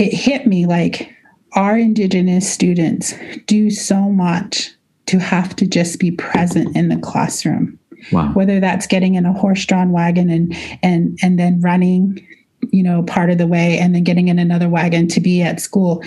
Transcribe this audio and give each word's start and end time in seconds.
it 0.00 0.14
hit 0.14 0.46
me 0.46 0.64
like 0.66 1.14
our 1.52 1.76
Indigenous 1.76 2.50
students 2.50 3.12
do 3.46 3.70
so 3.70 4.08
much 4.08 4.70
to 5.06 5.18
have 5.18 5.54
to 5.56 5.66
just 5.66 5.98
be 5.98 6.10
present 6.10 6.74
in 6.74 6.88
the 6.88 6.96
classroom. 6.96 7.78
Wow. 8.10 8.32
Whether 8.32 8.60
that's 8.60 8.86
getting 8.86 9.14
in 9.14 9.26
a 9.26 9.32
horse-drawn 9.32 9.92
wagon 9.92 10.30
and 10.30 10.56
and 10.82 11.18
and 11.22 11.38
then 11.38 11.60
running, 11.60 12.26
you 12.70 12.82
know, 12.82 13.02
part 13.02 13.28
of 13.28 13.36
the 13.36 13.46
way 13.46 13.78
and 13.78 13.94
then 13.94 14.04
getting 14.04 14.28
in 14.28 14.38
another 14.38 14.70
wagon 14.70 15.06
to 15.08 15.20
be 15.20 15.42
at 15.42 15.60
school. 15.60 16.02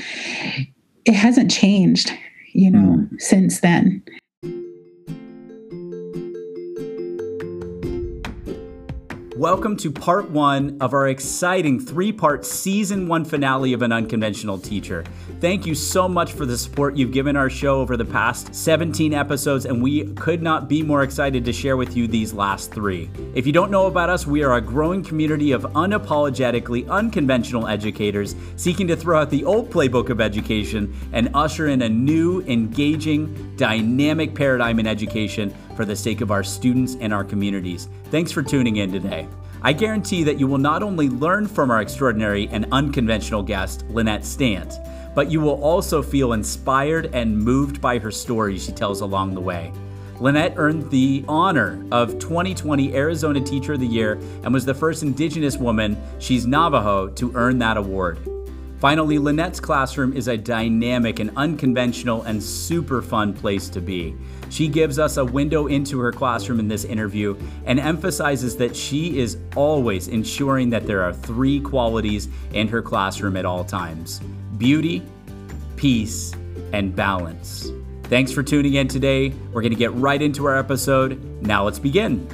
It 1.05 1.13
hasn't 1.13 1.51
changed, 1.51 2.11
you 2.53 2.71
know, 2.71 2.97
mm. 2.97 3.21
since 3.21 3.59
then. 3.59 4.01
Welcome 9.43 9.75
to 9.75 9.91
part 9.91 10.31
one 10.31 10.77
of 10.79 10.93
our 10.93 11.09
exciting 11.09 11.77
three 11.77 12.13
part 12.13 12.45
season 12.45 13.09
one 13.09 13.25
finale 13.25 13.73
of 13.73 13.81
An 13.81 13.91
Unconventional 13.91 14.57
Teacher. 14.57 15.03
Thank 15.41 15.65
you 15.65 15.75
so 15.75 16.07
much 16.07 16.31
for 16.31 16.45
the 16.45 16.57
support 16.57 16.95
you've 16.95 17.11
given 17.11 17.35
our 17.35 17.49
show 17.49 17.81
over 17.81 17.97
the 17.97 18.05
past 18.05 18.55
17 18.55 19.13
episodes, 19.13 19.65
and 19.65 19.83
we 19.83 20.05
could 20.13 20.41
not 20.41 20.69
be 20.69 20.81
more 20.81 21.03
excited 21.03 21.43
to 21.43 21.51
share 21.51 21.75
with 21.75 21.97
you 21.97 22.07
these 22.07 22.31
last 22.31 22.71
three. 22.71 23.09
If 23.35 23.45
you 23.45 23.51
don't 23.51 23.69
know 23.69 23.87
about 23.87 24.09
us, 24.09 24.25
we 24.25 24.43
are 24.43 24.55
a 24.55 24.61
growing 24.61 25.03
community 25.03 25.51
of 25.51 25.63
unapologetically 25.63 26.87
unconventional 26.87 27.67
educators 27.67 28.37
seeking 28.55 28.87
to 28.87 28.95
throw 28.95 29.19
out 29.19 29.29
the 29.29 29.43
old 29.43 29.69
playbook 29.69 30.09
of 30.09 30.21
education 30.21 30.95
and 31.11 31.29
usher 31.33 31.67
in 31.67 31.81
a 31.81 31.89
new, 31.89 32.39
engaging, 32.43 33.53
dynamic 33.57 34.35
paradigm 34.35 34.79
in 34.79 34.87
education 34.87 35.53
for 35.75 35.83
the 35.83 35.95
sake 35.97 36.21
of 36.21 36.31
our 36.31 36.43
students 36.43 36.95
and 37.01 37.13
our 37.13 37.25
communities. 37.25 37.89
Thanks 38.05 38.31
for 38.31 38.41
tuning 38.41 38.77
in 38.77 38.91
today. 38.91 39.27
I 39.65 39.71
guarantee 39.71 40.23
that 40.23 40.37
you 40.37 40.45
will 40.45 40.57
not 40.57 40.83
only 40.83 41.07
learn 41.07 41.47
from 41.47 41.71
our 41.71 41.79
extraordinary 41.79 42.49
and 42.49 42.67
unconventional 42.73 43.41
guest, 43.41 43.85
Lynette 43.87 44.25
Stant, 44.25 44.77
but 45.15 45.31
you 45.31 45.39
will 45.39 45.63
also 45.63 46.03
feel 46.03 46.33
inspired 46.33 47.09
and 47.13 47.37
moved 47.37 47.79
by 47.79 47.97
her 47.97 48.11
stories 48.11 48.65
she 48.65 48.73
tells 48.73 48.99
along 48.99 49.33
the 49.33 49.39
way. 49.39 49.71
Lynette 50.19 50.55
earned 50.57 50.91
the 50.91 51.23
honor 51.29 51.85
of 51.93 52.19
2020 52.19 52.93
Arizona 52.93 53.39
Teacher 53.39 53.73
of 53.73 53.79
the 53.79 53.87
Year 53.87 54.19
and 54.43 54.53
was 54.53 54.65
the 54.65 54.73
first 54.73 55.01
Indigenous 55.01 55.55
woman, 55.55 55.97
she's 56.19 56.45
Navajo, 56.45 57.07
to 57.11 57.31
earn 57.33 57.57
that 57.59 57.77
award. 57.77 58.19
Finally, 58.79 59.17
Lynette's 59.17 59.61
classroom 59.61 60.11
is 60.11 60.27
a 60.27 60.35
dynamic 60.35 61.19
and 61.19 61.31
unconventional 61.37 62.23
and 62.23 62.43
super 62.43 63.01
fun 63.01 63.33
place 63.33 63.69
to 63.69 63.79
be. 63.79 64.13
She 64.53 64.67
gives 64.67 64.99
us 64.99 65.17
a 65.17 65.25
window 65.25 65.65
into 65.65 65.97
her 66.01 66.11
classroom 66.11 66.59
in 66.59 66.67
this 66.67 66.85
interview 66.85 67.35
and 67.65 67.79
emphasizes 67.79 68.55
that 68.57 68.75
she 68.75 69.17
is 69.17 69.35
always 69.55 70.07
ensuring 70.07 70.69
that 70.69 70.85
there 70.85 71.01
are 71.01 71.11
three 71.11 71.59
qualities 71.59 72.27
in 72.53 72.67
her 72.67 72.79
classroom 72.79 73.35
at 73.35 73.45
all 73.45 73.63
times 73.63 74.21
beauty, 74.59 75.01
peace, 75.75 76.33
and 76.71 76.95
balance. 76.95 77.71
Thanks 78.03 78.31
for 78.31 78.43
tuning 78.43 78.75
in 78.75 78.87
today. 78.87 79.29
We're 79.51 79.63
going 79.63 79.73
to 79.73 79.77
get 79.77 79.91
right 79.95 80.21
into 80.21 80.45
our 80.45 80.55
episode. 80.55 81.41
Now 81.41 81.63
let's 81.63 81.79
begin. 81.79 82.27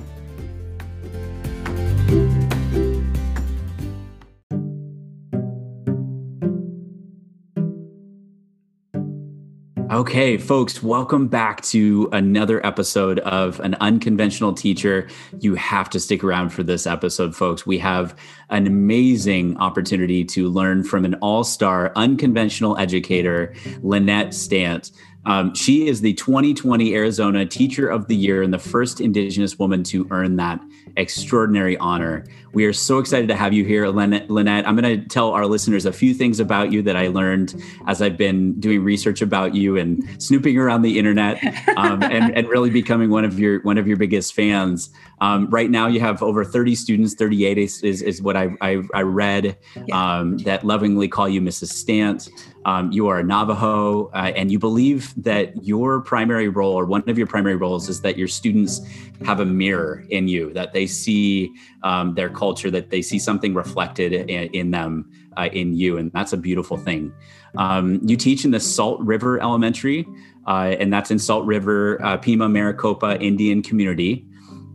Okay, 10.00 10.38
folks, 10.38 10.82
welcome 10.82 11.28
back 11.28 11.60
to 11.64 12.08
another 12.14 12.66
episode 12.66 13.20
of 13.20 13.60
An 13.60 13.76
Unconventional 13.82 14.54
Teacher. 14.54 15.10
You 15.42 15.56
have 15.56 15.90
to 15.90 16.00
stick 16.00 16.24
around 16.24 16.52
for 16.52 16.64
this 16.64 16.88
episode, 16.88 17.36
folks. 17.36 17.68
We 17.68 17.80
have 17.80 18.18
an 18.50 18.66
amazing 18.66 19.58
opportunity 19.58 20.24
to 20.24 20.48
learn 20.48 20.86
from 20.86 21.04
an 21.04 21.16
all 21.16 21.44
star 21.44 21.92
unconventional 21.98 22.78
educator, 22.78 23.54
Lynette 23.82 24.34
Stant. 24.34 24.92
Um, 25.26 25.54
she 25.54 25.90
is 25.90 26.00
the 26.00 26.14
2020 26.14 26.96
Arizona 26.96 27.46
Teacher 27.46 27.90
of 27.90 28.08
the 28.08 28.16
Year 28.16 28.42
and 28.42 28.54
the 28.54 28.58
first 28.58 29.02
Indigenous 29.02 29.60
woman 29.60 29.84
to 29.84 30.08
earn 30.12 30.38
that 30.38 30.62
extraordinary 31.00 31.78
honor. 31.78 32.26
We 32.52 32.66
are 32.66 32.74
so 32.74 32.98
excited 32.98 33.28
to 33.28 33.36
have 33.36 33.54
you 33.54 33.64
here, 33.64 33.88
Lynette. 33.88 34.68
I'm 34.68 34.76
going 34.76 35.02
to 35.02 35.08
tell 35.08 35.32
our 35.32 35.46
listeners 35.46 35.86
a 35.86 35.94
few 35.94 36.14
things 36.14 36.40
about 36.40 36.72
you 36.72 36.82
that 36.82 36.96
I 36.96 37.08
learned 37.08 37.62
as 37.88 38.02
I've 38.02 38.18
been 38.18 38.60
doing 38.60 38.84
research 38.84 39.22
about 39.22 39.54
you 39.54 39.78
and 39.78 40.04
snooping 40.22 40.58
around 40.58 40.82
the 40.82 40.98
internet, 40.98 41.44
um, 41.78 42.02
and, 42.04 42.36
and, 42.36 42.50
really 42.50 42.72
becoming 42.72 43.12
one 43.12 43.24
of 43.24 43.40
your 43.40 43.62
one 43.62 43.78
of 43.78 43.88
your 43.88 43.98
biggest 43.98 44.34
fans. 44.34 44.90
Um, 45.22 45.48
right 45.50 45.70
now, 45.70 45.88
you 45.88 46.00
have 46.00 46.24
over 46.24 46.44
30 46.44 46.76
students. 46.76 47.14
38 47.14 47.58
is, 47.58 47.84
is, 47.84 48.02
is 48.02 48.22
what 48.22 48.36
I, 48.36 48.50
I, 48.62 48.82
I 48.94 49.02
read 49.04 49.58
um, 49.92 50.38
that 50.40 50.66
lovingly 50.66 51.08
call 51.08 51.30
you 51.30 51.42
Mrs. 51.42 51.68
Stant. 51.68 52.30
Um, 52.66 52.92
you 52.92 53.08
are 53.08 53.20
a 53.20 53.24
Navajo, 53.24 54.08
uh, 54.08 54.32
and 54.36 54.52
you 54.52 54.60
believe 54.60 55.14
that 55.24 55.66
your 55.66 56.02
primary 56.02 56.50
role, 56.50 56.74
or 56.74 56.86
one 56.86 57.04
of 57.08 57.18
your 57.18 57.28
primary 57.28 57.56
roles, 57.56 57.88
is 57.90 58.02
that 58.02 58.18
your 58.18 58.28
students 58.28 58.82
have 59.26 59.40
a 59.40 59.46
mirror 59.46 60.04
in 60.10 60.28
you, 60.28 60.52
that 60.54 60.74
they 60.74 60.86
see 60.86 61.52
um, 61.84 62.16
their 62.16 62.30
culture, 62.30 62.70
that 62.70 62.90
they 62.90 63.02
see 63.02 63.18
something 63.18 63.54
reflected 63.54 64.12
in, 64.14 64.50
in 64.54 64.72
them, 64.72 65.10
uh, 65.38 65.50
in 65.54 65.74
you, 65.74 65.98
and 65.98 66.12
that's 66.12 66.34
a 66.34 66.38
beautiful 66.38 66.78
thing. 66.78 67.14
Um, 67.58 68.00
you 68.04 68.18
teach 68.18 68.46
in 68.46 68.52
the 68.52 68.60
Salt 68.60 69.00
River 69.02 69.42
Elementary, 69.42 70.06
uh, 70.46 70.76
and 70.80 70.92
that's 70.92 71.12
in 71.12 71.20
Salt 71.20 71.46
River, 71.46 72.04
uh, 72.04 72.18
Pima 72.18 72.50
Maricopa 72.50 73.18
Indian 73.22 73.62
community. 73.62 74.26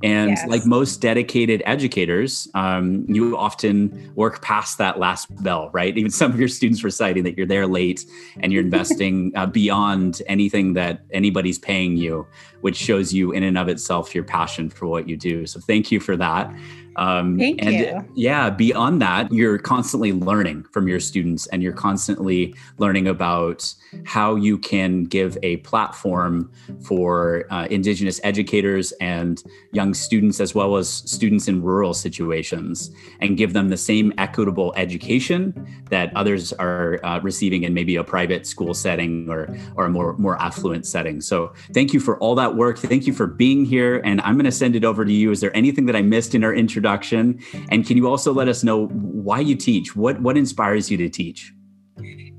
And 0.03 0.31
yes. 0.31 0.47
like 0.49 0.67
most 0.67 1.01
dedicated 1.01 1.63
educators, 1.65 2.49
um, 2.55 3.07
you 3.09 3.37
often 3.39 4.13
work 4.15 4.43
past 4.43 4.79
that 4.79 4.99
last 4.99 5.27
bell, 5.43 5.71
right? 5.73 5.97
Even 5.97 6.11
some 6.23 6.33
of 6.33 6.39
your 6.39 6.49
students 6.49 6.83
were 6.83 6.91
citing 6.91 7.25
that 7.25 7.37
you're 7.37 7.47
there 7.47 7.67
late 7.67 8.05
and 8.41 8.53
you're 8.53 8.63
investing 8.65 9.33
uh, 9.35 9.47
beyond 9.47 10.21
anything 10.27 10.75
that 10.75 11.05
anybody's 11.13 11.59
paying 11.59 11.97
you, 11.97 12.27
which 12.61 12.77
shows 12.77 13.13
you 13.13 13.33
in 13.33 13.43
and 13.43 13.57
of 13.57 13.69
itself 13.69 14.15
your 14.15 14.25
passion 14.25 14.69
for 14.69 14.87
what 14.87 15.09
you 15.09 15.17
do. 15.17 15.47
So 15.47 15.61
thank 15.61 15.91
you 15.91 16.01
for 16.01 16.17
that. 16.17 16.53
Um, 16.97 17.39
Thank 17.39 17.63
and 17.63 17.75
you. 17.75 18.09
Yeah, 18.15 18.51
beyond 18.51 19.03
that, 19.03 19.33
you're 19.33 19.59
constantly 19.59 20.13
learning 20.13 20.65
from 20.73 20.89
your 20.89 21.01
students 21.01 21.47
and 21.49 21.63
you're 21.63 21.73
constantly 21.73 22.55
learning 22.79 23.09
about 23.09 23.75
how 24.05 24.37
you 24.37 24.59
can 24.59 25.05
give 25.05 25.37
a 25.43 25.57
platform 25.59 26.51
for 26.83 27.47
uh, 27.51 27.67
Indigenous 27.71 28.21
educators 28.23 28.93
and 29.01 29.43
young 29.73 29.95
students, 29.95 30.41
as 30.41 30.55
well 30.55 30.77
as 30.77 30.89
students 30.89 31.49
in 31.49 31.63
rural 31.63 31.95
situations, 31.95 32.91
and 33.21 33.37
give 33.37 33.53
them 33.53 33.69
the 33.69 33.77
same 33.77 34.13
equitable 34.19 34.73
education 34.77 35.67
that 35.91 36.15
others 36.17 36.53
are 36.55 37.01
uh, 37.05 37.21
receiving 37.21 37.65
in 37.65 37.75
maybe 37.75 37.97
a 37.97 38.05
private 38.05 38.47
school 38.47 38.75
setting 38.75 39.29
or, 39.29 39.57
or 39.77 39.87
a 39.87 39.91
more, 39.91 40.17
more 40.19 40.41
affluent 40.41 40.87
setting. 40.87 41.21
So 41.21 41.53
thank 41.73 41.93
you 41.93 42.01
for 42.01 42.19
all 42.19 42.35
that 42.37 42.55
work. 42.55 42.79
Thank 42.79 43.07
you 43.07 43.13
for 43.13 43.27
being 43.27 43.65
here. 43.65 44.01
And 44.05 44.21
I'm 44.21 44.35
going 44.35 44.45
to 44.45 44.53
send 44.53 44.77
it 44.77 44.85
over 44.85 45.05
to 45.05 45.13
you. 45.13 45.31
Is 45.31 45.41
there 45.41 45.55
anything 45.57 45.87
that 45.87 45.97
I 45.97 46.03
missed 46.03 46.35
in 46.35 46.45
our 46.45 46.55
introduction? 46.55 46.84
Introduction. 46.85 47.41
And 47.71 47.87
can 47.87 47.97
you 47.97 48.09
also 48.09 48.33
let 48.33 48.49
us 48.49 48.63
know 48.63 48.87
why 48.89 49.41
you 49.41 49.57
teach? 49.57 49.97
What 49.97 50.21
what 50.21 50.37
inspires 50.37 50.91
you 50.91 50.97
to 50.99 51.09
teach? 51.09 51.53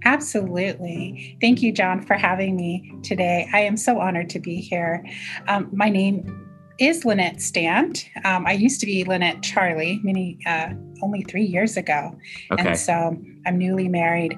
Absolutely. 0.04 1.38
Thank 1.42 1.64
you, 1.64 1.72
John, 1.72 2.06
for 2.06 2.14
having 2.14 2.56
me 2.56 2.94
today. 3.02 3.48
I 3.54 3.62
am 3.62 3.76
so 3.76 4.00
honored 4.00 4.30
to 4.32 4.40
be 4.40 4.58
here. 4.58 5.04
Um, 5.48 5.70
my 5.74 5.90
name 5.90 6.42
is 6.78 7.06
Lynette 7.06 7.42
Stant. 7.42 8.08
Um, 8.24 8.46
I 8.46 8.52
used 8.52 8.80
to 8.82 8.86
be 8.86 9.04
Lynette 9.04 9.42
Charlie 9.42 10.00
many 10.04 10.38
uh, 10.46 10.70
only 11.02 11.24
three 11.24 11.46
years 11.46 11.76
ago, 11.78 12.16
okay. 12.52 12.68
and 12.68 12.78
so 12.78 13.18
I'm 13.48 13.58
newly 13.58 13.88
married. 13.88 14.36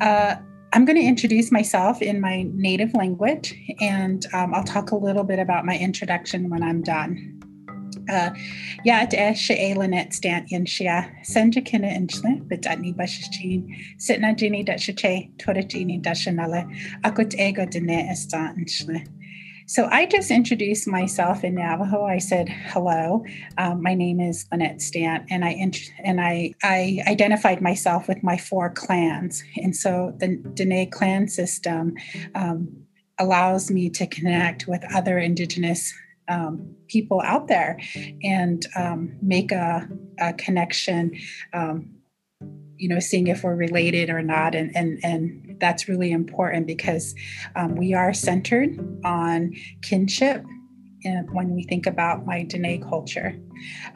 Uh, 0.00 0.36
I'm 0.72 0.84
going 0.84 0.98
to 0.98 1.04
introduce 1.04 1.50
myself 1.50 2.00
in 2.00 2.20
my 2.20 2.44
native 2.54 2.94
language, 2.94 3.58
and 3.80 4.24
um, 4.32 4.54
I'll 4.54 4.62
talk 4.62 4.92
a 4.92 4.96
little 4.96 5.24
bit 5.24 5.40
about 5.40 5.64
my 5.64 5.76
introduction 5.76 6.50
when 6.50 6.62
I'm 6.62 6.82
done. 6.82 7.40
Lynette 9.74 10.12
stant 10.14 10.50
akut 17.04 17.34
ego 17.38 17.66
dene 17.66 18.08
esta 18.08 18.54
inchne. 18.58 19.06
So 19.66 19.86
I 19.88 20.04
just 20.04 20.32
introduced 20.32 20.88
myself 20.88 21.44
in 21.44 21.54
Navajo. 21.54 22.04
I 22.04 22.18
said, 22.18 22.48
"Hello, 22.48 23.24
um, 23.56 23.80
my 23.80 23.94
name 23.94 24.18
is 24.18 24.44
Lynette 24.50 24.82
Stant," 24.82 25.26
and 25.30 25.44
I 25.44 25.50
int- 25.50 25.92
and 26.02 26.20
I 26.20 26.54
I 26.64 26.98
identified 27.06 27.60
myself 27.60 28.08
with 28.08 28.24
my 28.24 28.36
four 28.36 28.70
clans. 28.70 29.44
And 29.62 29.76
so 29.76 30.12
the 30.18 30.38
Dene 30.54 30.90
clan 30.90 31.28
system 31.28 31.94
um, 32.34 32.68
allows 33.20 33.70
me 33.70 33.90
to 33.90 34.08
connect 34.08 34.66
with 34.66 34.82
other 34.92 35.18
Indigenous 35.18 35.94
um, 36.26 36.74
people 36.90 37.20
out 37.24 37.48
there 37.48 37.78
and 38.22 38.66
um, 38.76 39.16
make 39.22 39.52
a, 39.52 39.88
a 40.18 40.32
connection 40.34 41.12
um, 41.52 41.88
you 42.76 42.88
know 42.88 42.98
seeing 42.98 43.26
if 43.26 43.44
we're 43.44 43.54
related 43.54 44.08
or 44.10 44.22
not 44.22 44.54
and 44.54 44.74
and 44.74 44.98
and 45.04 45.56
that's 45.60 45.88
really 45.88 46.10
important 46.10 46.66
because 46.66 47.14
um, 47.54 47.76
we 47.76 47.92
are 47.92 48.14
centered 48.14 48.70
on 49.04 49.52
kinship 49.82 50.44
in, 51.02 51.26
when 51.32 51.54
we 51.54 51.64
think 51.64 51.86
about 51.86 52.26
my 52.26 52.42
Dene 52.42 52.82
culture. 52.82 53.36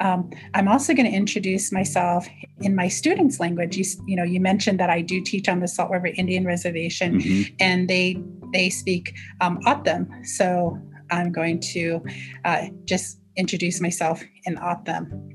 Um, 0.00 0.30
I'm 0.52 0.68
also 0.68 0.94
going 0.94 1.10
to 1.10 1.16
introduce 1.16 1.72
myself 1.72 2.26
in 2.60 2.74
my 2.74 2.88
students' 2.88 3.40
language. 3.40 3.76
You, 3.76 3.84
you, 4.06 4.16
know, 4.16 4.22
you 4.22 4.40
mentioned 4.40 4.78
that 4.80 4.90
I 4.90 5.00
do 5.00 5.20
teach 5.22 5.48
on 5.48 5.60
the 5.60 5.68
Salt 5.68 5.90
River 5.90 6.08
Indian 6.08 6.44
Reservation, 6.44 7.20
mm-hmm. 7.20 7.54
and 7.60 7.88
they 7.88 8.22
they 8.52 8.70
speak 8.70 9.14
um, 9.40 9.58
O'odham. 9.66 10.08
So 10.24 10.78
I'm 11.14 11.32
going 11.32 11.60
to 11.60 12.02
uh, 12.44 12.66
just 12.84 13.18
introduce 13.36 13.80
myself 13.80 14.22
and 14.46 14.58
in 14.58 14.84
them. 14.84 15.30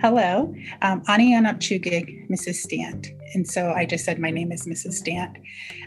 Hello, 0.00 0.54
um, 0.82 1.02
Ani 1.08 1.34
Anapchugig, 1.34 2.28
Mrs. 2.30 2.54
Stant. 2.56 3.08
And 3.34 3.48
so 3.48 3.72
I 3.72 3.86
just 3.86 4.04
said 4.04 4.18
my 4.18 4.30
name 4.30 4.52
is 4.52 4.66
Mrs. 4.66 4.94
Stant. 4.94 5.38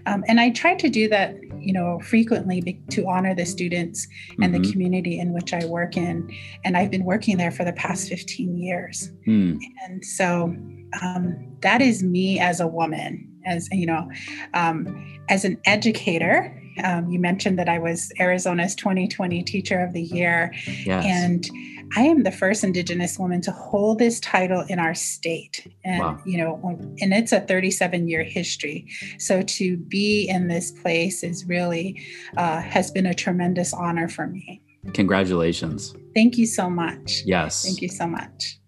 Um, 0.06 0.24
and 0.28 0.40
I 0.40 0.50
try 0.50 0.76
to 0.76 0.90
do 0.90 1.08
that, 1.10 1.36
you 1.60 1.74
know, 1.74 2.00
frequently 2.00 2.62
be- 2.62 2.82
to 2.92 3.08
honor 3.08 3.36
the 3.36 3.46
students 3.46 4.08
and 4.42 4.54
mm-hmm. 4.54 4.62
the 4.64 4.72
community 4.72 5.20
in 5.20 5.34
which 5.34 5.54
I 5.54 5.66
work 5.66 5.98
in. 5.98 6.30
And 6.64 6.78
I've 6.78 6.92
been 6.92 7.06
working 7.06 7.38
there 7.38 7.52
for 7.52 7.64
the 7.64 7.74
past 7.74 8.10
15 8.10 8.58
years. 8.58 9.12
Mm. 9.28 9.60
And 9.86 10.04
so 10.04 10.56
um, 11.02 11.58
that 11.62 11.82
is 11.82 12.04
me 12.04 12.40
as 12.40 12.60
a 12.60 12.68
woman, 12.68 13.32
as, 13.46 13.68
you 13.72 13.86
know, 13.86 14.10
um, 14.54 15.20
as 15.30 15.46
an 15.46 15.60
educator. 15.66 16.62
Um, 16.84 17.10
you 17.10 17.20
mentioned 17.20 17.58
that 17.60 17.70
I 17.70 17.80
was 17.80 18.12
Arizona's 18.20 18.76
2020 18.76 19.44
Teacher 19.44 19.82
of 19.82 19.94
the 19.94 20.02
Year. 20.02 20.54
Yes. 20.86 21.06
And 21.06 21.50
I 21.96 22.02
am 22.02 22.24
the 22.24 22.32
first 22.32 22.64
Indigenous 22.64 23.20
woman 23.20 23.42
to 23.42 23.52
hold 23.52 24.00
this 24.00 24.20
title 24.20 24.66
in 24.68 24.80
our 24.80 24.96
state. 24.96 25.72
And, 25.84 26.00
wow. 26.00 26.20
you 26.26 26.38
know, 26.38 26.60
and 27.00 27.14
it's 27.14 27.32
a 27.32 27.42
37 27.42 28.08
year 28.08 28.24
history. 28.24 28.88
So 29.20 29.42
to 29.42 29.78
be 29.78 30.28
in 30.28 30.48
this 30.48 30.72
place 30.72 31.24
is 31.24 31.46
really, 31.46 32.02
uh, 32.38 32.62
has 32.62 32.92
been 32.92 33.06
a 33.06 33.14
tremendous 33.14 33.74
honor 33.74 34.08
for 34.08 34.28
me. 34.28 34.62
Congratulations. 34.94 35.96
Thank 36.14 36.38
you 36.38 36.46
so 36.46 36.70
much. 36.70 37.24
Yes. 37.26 37.64
Thank 37.64 37.82
you 37.82 37.90
so 37.90 38.08
much. 38.08 38.60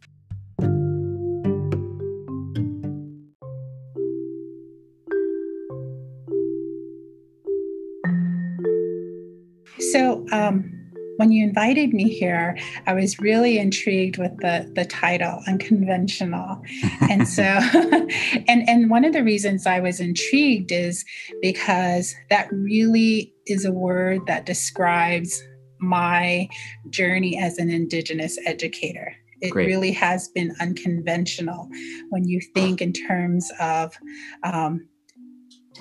Um, 10.31 10.77
when 11.18 11.31
you 11.31 11.44
invited 11.44 11.94
me 11.94 12.09
here, 12.09 12.57
I 12.85 12.94
was 12.94 13.19
really 13.19 13.57
intrigued 13.59 14.18
with 14.18 14.38
the 14.38 14.71
the 14.75 14.85
title, 14.85 15.41
unconventional. 15.47 16.62
and 17.09 17.27
so 17.27 17.44
and 18.47 18.69
and 18.69 18.89
one 18.89 19.03
of 19.03 19.13
the 19.13 19.24
reasons 19.24 19.65
I 19.65 19.79
was 19.79 20.00
intrigued 20.00 20.71
is 20.71 21.03
because 21.41 22.15
that 22.29 22.47
really 22.51 23.33
is 23.47 23.65
a 23.65 23.71
word 23.71 24.21
that 24.27 24.45
describes 24.45 25.44
my 25.79 26.47
journey 26.89 27.38
as 27.38 27.57
an 27.57 27.69
indigenous 27.69 28.38
educator. 28.45 29.13
It 29.41 29.51
Great. 29.51 29.68
really 29.68 29.91
has 29.91 30.30
been 30.30 30.56
unconventional 30.59 31.69
when 32.09 32.27
you 32.27 32.41
think 32.56 32.81
in 32.81 32.91
terms 32.91 33.51
of 33.59 33.95
um, 34.44 34.88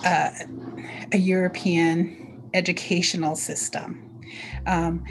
uh, 0.04 0.31
a 1.12 1.16
European 1.16 2.50
educational 2.52 3.34
system 3.34 4.06
um, 4.67 5.05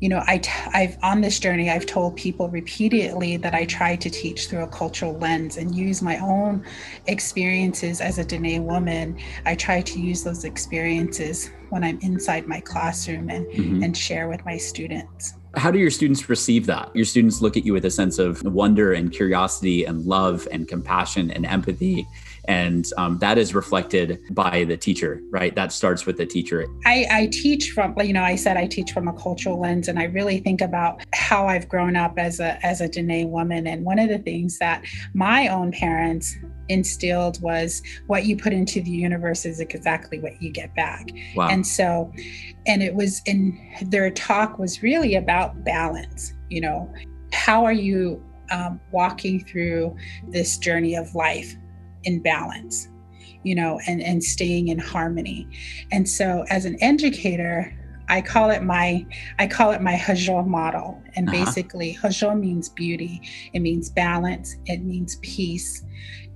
you 0.00 0.08
know, 0.08 0.22
I, 0.26 0.40
I've 0.72 0.96
on 1.02 1.20
this 1.20 1.38
journey, 1.38 1.70
I've 1.70 1.86
told 1.86 2.16
people 2.16 2.48
repeatedly 2.48 3.36
that 3.36 3.54
I 3.54 3.66
try 3.66 3.96
to 3.96 4.08
teach 4.08 4.48
through 4.48 4.62
a 4.62 4.68
cultural 4.68 5.16
lens 5.18 5.58
and 5.58 5.74
use 5.74 6.00
my 6.00 6.16
own 6.18 6.64
experiences 7.06 8.00
as 8.00 8.18
a 8.18 8.24
Dene 8.24 8.64
woman. 8.64 9.18
I 9.44 9.54
try 9.54 9.82
to 9.82 10.00
use 10.00 10.24
those 10.24 10.44
experiences 10.44 11.50
when 11.68 11.84
I'm 11.84 11.98
inside 12.00 12.48
my 12.48 12.60
classroom 12.60 13.28
and, 13.28 13.46
mm-hmm. 13.46 13.82
and 13.82 13.96
share 13.96 14.28
with 14.28 14.44
my 14.46 14.56
students. 14.56 15.34
How 15.56 15.70
do 15.70 15.78
your 15.78 15.90
students 15.90 16.28
receive 16.28 16.64
that? 16.66 16.94
Your 16.94 17.04
students 17.04 17.42
look 17.42 17.56
at 17.56 17.64
you 17.64 17.72
with 17.72 17.84
a 17.84 17.90
sense 17.90 18.18
of 18.18 18.42
wonder 18.44 18.92
and 18.92 19.12
curiosity 19.12 19.84
and 19.84 20.06
love 20.06 20.48
and 20.50 20.66
compassion 20.66 21.30
and 21.30 21.44
empathy 21.44 22.06
and 22.46 22.86
um, 22.96 23.18
that 23.18 23.38
is 23.38 23.54
reflected 23.54 24.20
by 24.30 24.64
the 24.64 24.76
teacher 24.76 25.20
right 25.30 25.54
that 25.54 25.72
starts 25.72 26.06
with 26.06 26.16
the 26.16 26.26
teacher 26.26 26.66
I, 26.86 27.06
I 27.10 27.26
teach 27.26 27.70
from 27.70 27.94
you 28.00 28.12
know 28.12 28.22
i 28.22 28.36
said 28.36 28.56
i 28.56 28.66
teach 28.66 28.92
from 28.92 29.08
a 29.08 29.12
cultural 29.12 29.60
lens 29.60 29.88
and 29.88 29.98
i 29.98 30.04
really 30.04 30.38
think 30.38 30.60
about 30.60 31.02
how 31.14 31.46
i've 31.46 31.68
grown 31.68 31.96
up 31.96 32.18
as 32.18 32.40
a 32.40 32.64
as 32.64 32.80
a 32.80 32.88
Dene 32.88 33.30
woman 33.30 33.66
and 33.66 33.84
one 33.84 33.98
of 33.98 34.08
the 34.08 34.18
things 34.18 34.58
that 34.58 34.84
my 35.14 35.48
own 35.48 35.72
parents 35.72 36.36
instilled 36.70 37.42
was 37.42 37.82
what 38.06 38.24
you 38.24 38.36
put 38.36 38.52
into 38.52 38.80
the 38.80 38.90
universe 38.90 39.44
is 39.44 39.60
exactly 39.60 40.20
what 40.20 40.40
you 40.40 40.50
get 40.50 40.74
back. 40.74 41.10
Wow. 41.34 41.48
And 41.48 41.66
so, 41.66 42.12
and 42.66 42.82
it 42.82 42.94
was 42.94 43.20
in 43.26 43.60
their 43.82 44.10
talk 44.10 44.58
was 44.58 44.82
really 44.82 45.16
about 45.16 45.64
balance. 45.64 46.32
You 46.48 46.62
know, 46.62 46.94
how 47.32 47.64
are 47.64 47.72
you 47.72 48.24
um, 48.50 48.80
walking 48.92 49.44
through 49.44 49.96
this 50.28 50.56
journey 50.58 50.94
of 50.94 51.14
life? 51.14 51.54
In 52.04 52.20
balance 52.20 52.88
you 53.42 53.54
know 53.54 53.80
and 53.86 54.02
and 54.02 54.22
staying 54.22 54.68
in 54.68 54.78
harmony 54.78 55.48
and 55.92 56.06
so 56.06 56.44
as 56.50 56.66
an 56.66 56.76
educator 56.82 57.74
I 58.10 58.20
call 58.20 58.50
it 58.50 58.64
my 58.64 59.06
I 59.38 59.46
call 59.46 59.70
it 59.70 59.80
my 59.80 59.94
Hózhó 59.94 60.44
model. 60.44 61.00
And 61.14 61.28
uh-huh. 61.28 61.44
basically 61.44 61.96
Hózhó 62.02 62.38
means 62.38 62.68
beauty, 62.68 63.22
it 63.52 63.60
means 63.60 63.88
balance, 63.88 64.56
it 64.66 64.82
means 64.82 65.16
peace. 65.22 65.84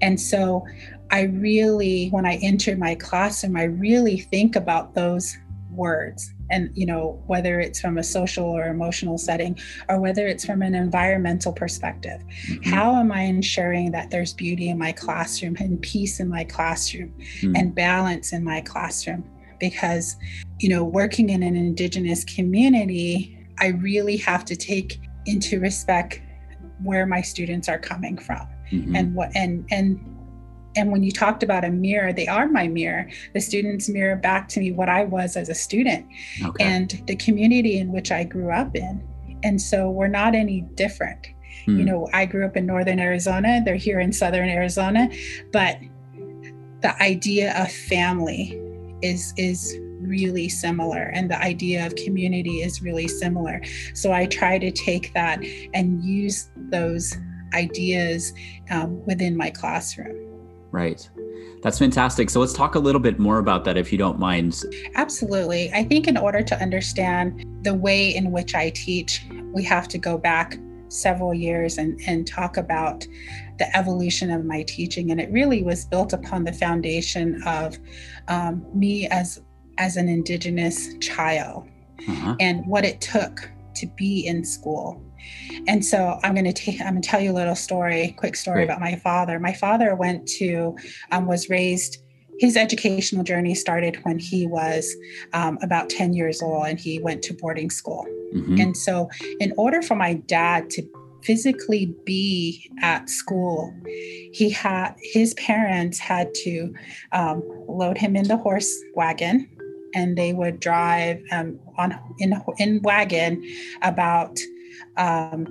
And 0.00 0.18
so 0.18 0.64
I 1.10 1.22
really 1.22 2.08
when 2.10 2.24
I 2.24 2.36
enter 2.36 2.76
my 2.76 2.94
classroom, 2.94 3.56
I 3.56 3.64
really 3.64 4.18
think 4.18 4.54
about 4.54 4.94
those 4.94 5.36
words 5.70 6.32
and 6.50 6.70
you 6.74 6.86
know 6.86 7.22
whether 7.26 7.60
it's 7.60 7.80
from 7.80 7.98
a 7.98 8.02
social 8.02 8.44
or 8.44 8.66
emotional 8.66 9.18
setting 9.18 9.58
or 9.88 10.00
whether 10.00 10.26
it's 10.26 10.44
from 10.44 10.62
an 10.62 10.74
environmental 10.74 11.52
perspective 11.52 12.22
mm-hmm. 12.46 12.70
how 12.70 12.94
am 12.94 13.10
i 13.12 13.20
ensuring 13.20 13.90
that 13.90 14.10
there's 14.10 14.32
beauty 14.32 14.68
in 14.68 14.78
my 14.78 14.92
classroom 14.92 15.56
and 15.58 15.80
peace 15.82 16.20
in 16.20 16.28
my 16.28 16.44
classroom 16.44 17.12
mm-hmm. 17.40 17.56
and 17.56 17.74
balance 17.74 18.32
in 18.32 18.44
my 18.44 18.60
classroom 18.60 19.24
because 19.58 20.16
you 20.60 20.68
know 20.68 20.84
working 20.84 21.30
in 21.30 21.42
an 21.42 21.56
indigenous 21.56 22.24
community 22.24 23.38
i 23.60 23.68
really 23.68 24.16
have 24.16 24.44
to 24.44 24.56
take 24.56 25.00
into 25.26 25.60
respect 25.60 26.20
where 26.82 27.06
my 27.06 27.20
students 27.20 27.68
are 27.68 27.78
coming 27.78 28.18
from 28.18 28.46
mm-hmm. 28.70 28.96
and 28.96 29.14
what 29.14 29.30
and 29.34 29.64
and 29.70 30.13
and 30.76 30.90
when 30.90 31.02
you 31.02 31.12
talked 31.12 31.42
about 31.42 31.64
a 31.64 31.70
mirror, 31.70 32.12
they 32.12 32.26
are 32.26 32.48
my 32.48 32.68
mirror. 32.68 33.08
The 33.32 33.40
students 33.40 33.88
mirror 33.88 34.16
back 34.16 34.48
to 34.48 34.60
me 34.60 34.72
what 34.72 34.88
I 34.88 35.04
was 35.04 35.36
as 35.36 35.48
a 35.48 35.54
student 35.54 36.06
okay. 36.44 36.64
and 36.64 37.02
the 37.06 37.16
community 37.16 37.78
in 37.78 37.92
which 37.92 38.10
I 38.10 38.24
grew 38.24 38.50
up 38.50 38.74
in. 38.74 39.06
And 39.42 39.60
so 39.60 39.90
we're 39.90 40.08
not 40.08 40.34
any 40.34 40.62
different. 40.62 41.26
Hmm. 41.66 41.78
You 41.78 41.84
know, 41.84 42.08
I 42.12 42.26
grew 42.26 42.44
up 42.44 42.56
in 42.56 42.66
northern 42.66 42.98
Arizona, 42.98 43.62
they're 43.64 43.76
here 43.76 44.00
in 44.00 44.12
southern 44.12 44.48
Arizona, 44.48 45.08
but 45.52 45.78
the 46.80 46.94
idea 47.02 47.56
of 47.60 47.70
family 47.70 48.60
is 49.02 49.32
is 49.36 49.78
really 50.00 50.50
similar 50.50 51.04
and 51.14 51.30
the 51.30 51.40
idea 51.40 51.86
of 51.86 51.94
community 51.96 52.60
is 52.62 52.82
really 52.82 53.08
similar. 53.08 53.62
So 53.94 54.12
I 54.12 54.26
try 54.26 54.58
to 54.58 54.70
take 54.70 55.14
that 55.14 55.42
and 55.72 56.04
use 56.04 56.50
those 56.56 57.16
ideas 57.54 58.34
um, 58.70 59.02
within 59.06 59.36
my 59.36 59.48
classroom. 59.48 60.33
Right. 60.74 61.08
That's 61.62 61.78
fantastic. 61.78 62.28
So 62.30 62.40
let's 62.40 62.52
talk 62.52 62.74
a 62.74 62.80
little 62.80 63.00
bit 63.00 63.20
more 63.20 63.38
about 63.38 63.64
that 63.64 63.76
if 63.76 63.92
you 63.92 63.96
don't 63.96 64.18
mind. 64.18 64.60
Absolutely. 64.96 65.70
I 65.72 65.84
think 65.84 66.08
in 66.08 66.16
order 66.16 66.42
to 66.42 66.60
understand 66.60 67.46
the 67.62 67.74
way 67.74 68.12
in 68.14 68.32
which 68.32 68.56
I 68.56 68.70
teach, 68.70 69.24
we 69.52 69.62
have 69.62 69.86
to 69.88 69.98
go 69.98 70.18
back 70.18 70.58
several 70.88 71.32
years 71.32 71.78
and, 71.78 72.00
and 72.08 72.26
talk 72.26 72.56
about 72.56 73.06
the 73.58 73.76
evolution 73.76 74.32
of 74.32 74.44
my 74.44 74.64
teaching. 74.64 75.12
And 75.12 75.20
it 75.20 75.30
really 75.30 75.62
was 75.62 75.84
built 75.84 76.12
upon 76.12 76.42
the 76.42 76.52
foundation 76.52 77.40
of 77.46 77.78
um, 78.26 78.66
me 78.74 79.06
as 79.08 79.40
as 79.78 79.96
an 79.96 80.08
indigenous 80.08 80.96
child 80.98 81.68
uh-huh. 82.08 82.36
and 82.40 82.64
what 82.66 82.84
it 82.84 83.00
took 83.00 83.50
to 83.74 83.86
be 83.96 84.26
in 84.26 84.44
school 84.44 85.02
and 85.66 85.84
so 85.84 86.18
I'm 86.22 86.34
going 86.34 86.44
to 86.44 86.52
take, 86.52 86.80
I'm 86.80 86.90
going 86.90 87.02
to 87.02 87.08
tell 87.08 87.20
you 87.20 87.32
a 87.32 87.32
little 87.32 87.54
story, 87.54 88.14
quick 88.18 88.36
story 88.36 88.58
Great. 88.58 88.64
about 88.64 88.80
my 88.80 88.96
father. 88.96 89.38
My 89.38 89.52
father 89.52 89.94
went 89.94 90.26
to, 90.38 90.76
um, 91.10 91.26
was 91.26 91.48
raised, 91.48 91.98
his 92.38 92.56
educational 92.56 93.22
journey 93.24 93.54
started 93.54 93.96
when 94.04 94.18
he 94.18 94.46
was 94.46 94.92
um, 95.32 95.58
about 95.62 95.88
10 95.88 96.12
years 96.12 96.42
old 96.42 96.66
and 96.66 96.78
he 96.78 97.00
went 97.00 97.22
to 97.22 97.34
boarding 97.34 97.70
school. 97.70 98.06
Mm-hmm. 98.34 98.60
And 98.60 98.76
so, 98.76 99.08
in 99.38 99.52
order 99.56 99.80
for 99.82 99.94
my 99.94 100.14
dad 100.14 100.68
to 100.70 100.82
physically 101.22 101.94
be 102.04 102.68
at 102.82 103.08
school, 103.08 103.72
he 104.32 104.50
had 104.50 104.94
his 105.00 105.34
parents 105.34 105.98
had 105.98 106.34
to 106.42 106.74
um, 107.12 107.42
load 107.68 107.96
him 107.96 108.16
in 108.16 108.26
the 108.26 108.36
horse 108.36 108.76
wagon 108.94 109.48
and 109.94 110.18
they 110.18 110.32
would 110.32 110.60
drive 110.60 111.22
um, 111.30 111.58
on 111.78 111.96
in 112.18 112.34
in 112.58 112.80
wagon 112.82 113.42
about 113.82 114.38
um, 114.96 115.46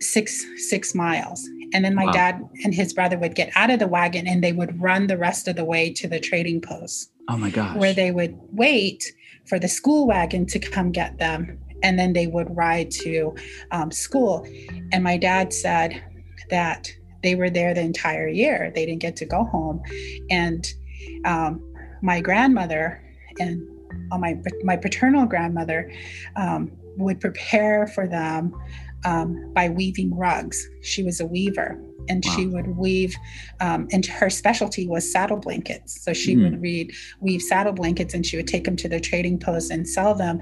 six 0.00 0.44
six 0.68 0.94
miles 0.94 1.48
and 1.72 1.84
then 1.84 1.94
my 1.94 2.04
wow. 2.04 2.12
dad 2.12 2.48
and 2.64 2.74
his 2.74 2.92
brother 2.92 3.18
would 3.18 3.34
get 3.34 3.50
out 3.56 3.70
of 3.70 3.78
the 3.78 3.86
wagon 3.86 4.26
and 4.26 4.44
they 4.44 4.52
would 4.52 4.80
run 4.80 5.06
the 5.06 5.16
rest 5.16 5.48
of 5.48 5.56
the 5.56 5.64
way 5.64 5.90
to 5.90 6.06
the 6.06 6.20
trading 6.20 6.60
post 6.60 7.10
oh 7.28 7.36
my 7.36 7.50
gosh 7.50 7.76
where 7.76 7.94
they 7.94 8.10
would 8.10 8.36
wait 8.52 9.02
for 9.46 9.58
the 9.58 9.68
school 9.68 10.06
wagon 10.06 10.44
to 10.44 10.58
come 10.58 10.92
get 10.92 11.18
them 11.18 11.58
and 11.82 11.98
then 11.98 12.12
they 12.12 12.26
would 12.26 12.54
ride 12.56 12.90
to 12.90 13.34
um, 13.70 13.90
school. 13.90 14.46
And 14.92 15.02
my 15.02 15.16
dad 15.16 15.52
said 15.52 16.02
that 16.50 16.90
they 17.22 17.34
were 17.34 17.50
there 17.50 17.74
the 17.74 17.80
entire 17.80 18.28
year. 18.28 18.72
They 18.74 18.86
didn't 18.86 19.00
get 19.00 19.16
to 19.16 19.26
go 19.26 19.44
home. 19.44 19.82
And 20.30 20.66
um, 21.24 21.62
my 22.02 22.20
grandmother 22.20 23.02
and 23.38 23.62
uh, 24.10 24.18
my 24.18 24.40
my 24.62 24.76
paternal 24.76 25.26
grandmother 25.26 25.92
um, 26.36 26.72
would 26.96 27.20
prepare 27.20 27.86
for 27.88 28.06
them 28.06 28.54
um, 29.04 29.52
by 29.54 29.68
weaving 29.68 30.16
rugs. 30.16 30.68
She 30.82 31.02
was 31.02 31.20
a 31.20 31.26
weaver, 31.26 31.80
and 32.08 32.24
wow. 32.24 32.34
she 32.34 32.46
would 32.46 32.76
weave. 32.76 33.14
Um, 33.60 33.88
and 33.92 34.04
her 34.06 34.30
specialty 34.30 34.86
was 34.86 35.10
saddle 35.10 35.38
blankets. 35.38 36.02
So 36.02 36.12
she 36.12 36.34
mm. 36.34 36.42
would 36.42 36.60
read 36.60 36.92
weave 37.20 37.42
saddle 37.42 37.72
blankets, 37.72 38.14
and 38.14 38.24
she 38.26 38.36
would 38.36 38.48
take 38.48 38.64
them 38.64 38.76
to 38.76 38.88
the 38.88 39.00
trading 39.00 39.38
post 39.38 39.70
and 39.70 39.88
sell 39.88 40.14
them. 40.14 40.40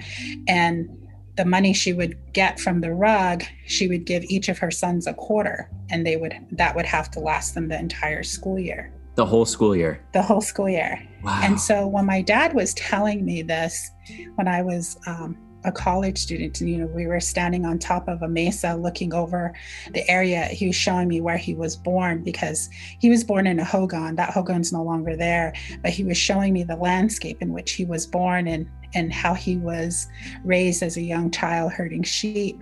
And 0.48 0.88
the 1.36 1.44
money 1.44 1.72
she 1.72 1.92
would 1.92 2.16
get 2.32 2.60
from 2.60 2.80
the 2.80 2.92
rug, 2.92 3.42
she 3.66 3.88
would 3.88 4.04
give 4.04 4.24
each 4.24 4.48
of 4.48 4.58
her 4.58 4.70
sons 4.70 5.06
a 5.06 5.14
quarter, 5.14 5.70
and 5.90 6.06
they 6.06 6.16
would 6.16 6.34
that 6.52 6.74
would 6.74 6.86
have 6.86 7.10
to 7.12 7.20
last 7.20 7.54
them 7.54 7.68
the 7.68 7.78
entire 7.78 8.22
school 8.22 8.58
year. 8.58 8.92
The 9.16 9.26
whole 9.26 9.44
school 9.44 9.76
year. 9.76 10.04
The 10.12 10.22
whole 10.22 10.40
school 10.40 10.68
year. 10.68 11.00
Wow. 11.22 11.40
And 11.42 11.60
so 11.60 11.86
when 11.86 12.04
my 12.04 12.20
dad 12.20 12.52
was 12.52 12.74
telling 12.74 13.24
me 13.24 13.42
this, 13.42 13.90
when 14.34 14.48
I 14.48 14.62
was 14.62 14.98
um, 15.06 15.36
a 15.64 15.72
college 15.72 16.18
student, 16.18 16.60
you 16.60 16.78
know, 16.78 16.86
we 16.86 17.06
were 17.06 17.20
standing 17.20 17.64
on 17.64 17.78
top 17.78 18.08
of 18.08 18.22
a 18.22 18.28
mesa 18.28 18.76
looking 18.76 19.14
over 19.14 19.54
the 19.92 20.08
area. 20.10 20.44
He 20.44 20.66
was 20.66 20.76
showing 20.76 21.08
me 21.08 21.20
where 21.20 21.36
he 21.36 21.54
was 21.54 21.76
born 21.76 22.22
because 22.22 22.68
he 22.98 23.08
was 23.08 23.24
born 23.24 23.46
in 23.46 23.58
a 23.58 23.64
hogan. 23.64 24.16
That 24.16 24.30
hogan's 24.30 24.72
no 24.72 24.82
longer 24.82 25.16
there, 25.16 25.54
but 25.82 25.90
he 25.90 26.04
was 26.04 26.18
showing 26.18 26.52
me 26.52 26.62
the 26.64 26.76
landscape 26.76 27.40
in 27.40 27.52
which 27.52 27.72
he 27.72 27.84
was 27.84 28.06
born 28.06 28.46
and 28.46 28.68
and 28.94 29.12
how 29.12 29.34
he 29.34 29.56
was 29.56 30.06
raised 30.44 30.82
as 30.82 30.96
a 30.96 31.02
young 31.02 31.30
child 31.30 31.72
herding 31.72 32.04
sheep. 32.04 32.60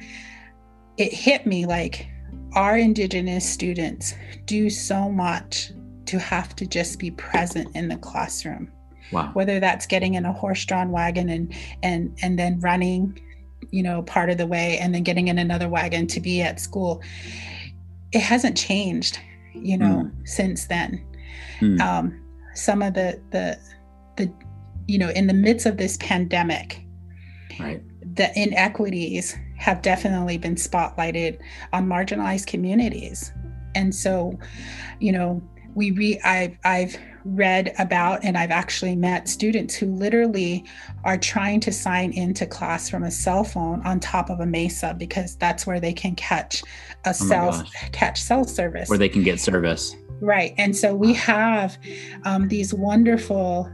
It 0.97 1.13
hit 1.13 1.47
me 1.47 1.67
like 1.67 2.09
our 2.55 2.77
indigenous 2.77 3.49
students 3.49 4.15
do 4.47 4.71
so 4.71 5.11
much 5.11 5.73
to 6.07 6.19
have 6.19 6.57
to 6.57 6.67
just 6.67 6.99
be 6.99 7.11
present 7.11 7.75
in 7.75 7.89
the 7.89 7.97
classroom. 7.97 8.71
Wow. 9.11 9.31
Whether 9.33 9.61
that's 9.61 9.87
getting 9.87 10.15
in 10.15 10.25
a 10.25 10.33
horse-drawn 10.33 10.91
wagon 10.91 11.29
and 11.29 11.55
and 11.83 12.17
and 12.23 12.39
then 12.39 12.61
running, 12.61 13.19
you 13.71 13.83
know, 13.83 14.03
part 14.03 14.31
of 14.31 14.39
the 14.39 14.47
way 14.47 14.79
and 14.79 14.95
then 14.95 15.03
getting 15.03 15.29
in 15.29 15.39
another 15.39 15.69
wagon 15.69 16.07
to 16.09 16.21
be 16.21 16.41
at 16.41 16.61
school. 16.61 17.03
It 18.13 18.21
hasn't 18.21 18.57
changed, 18.57 19.19
you 19.55 19.77
know, 19.77 20.11
mm. 20.11 20.29
since 20.29 20.67
then. 20.67 21.05
Mm. 21.61 21.81
Um, 21.81 22.21
some 22.55 22.83
of 22.83 22.95
the 22.95 23.21
the 23.31 23.59
the 24.17 24.33
you 24.87 24.99
know, 24.99 25.11
in 25.11 25.27
the 25.27 25.35
midst 25.35 25.67
of 25.67 25.77
this 25.77 25.97
pandemic, 25.99 26.85
right. 27.59 27.83
the 28.15 28.31
inequities 28.39 29.37
have 29.57 29.81
definitely 29.83 30.39
been 30.39 30.57
spotlighted 30.57 31.39
on 31.73 31.87
marginalized 31.87 32.47
communities. 32.47 33.33
And 33.75 33.95
so, 33.95 34.39
you 34.99 35.13
know, 35.13 35.41
we 35.75 35.91
re 35.93 36.21
I've 36.25 36.59
I've 36.65 36.97
read 37.25 37.73
about 37.79 38.25
and 38.25 38.37
I've 38.37 38.51
actually 38.51 38.97
met 38.97 39.29
students 39.29 39.75
who 39.75 39.87
literally 39.87 40.65
are 41.05 41.17
trying 41.17 41.61
to 41.61 41.73
sign 41.73 42.13
into 42.13 42.47
class 42.47 42.89
from 42.89 43.05
a 43.05 43.11
cell 43.11 43.45
phone 43.45 43.81
on 43.87 44.01
top 44.01 44.29
of 44.29 44.41
a 44.41 44.47
mesa 44.47 44.95
because 44.99 45.37
that's 45.37 45.67
where 45.67 45.79
they 45.79 45.93
can 45.93 46.17
catch 46.17 46.63
a 47.05 47.11
oh 47.11 47.13
cell 47.13 47.65
catch 47.93 48.21
cell 48.21 48.45
service. 48.45 48.89
Where 48.89 48.99
they 48.99 49.09
can 49.09 49.23
get 49.23 49.41
service. 49.41 49.95
Right 50.21 50.55
and 50.59 50.77
so 50.77 50.95
we 50.95 51.15
have 51.15 51.79
um, 52.25 52.49
these 52.49 52.73
wonderful 52.73 53.71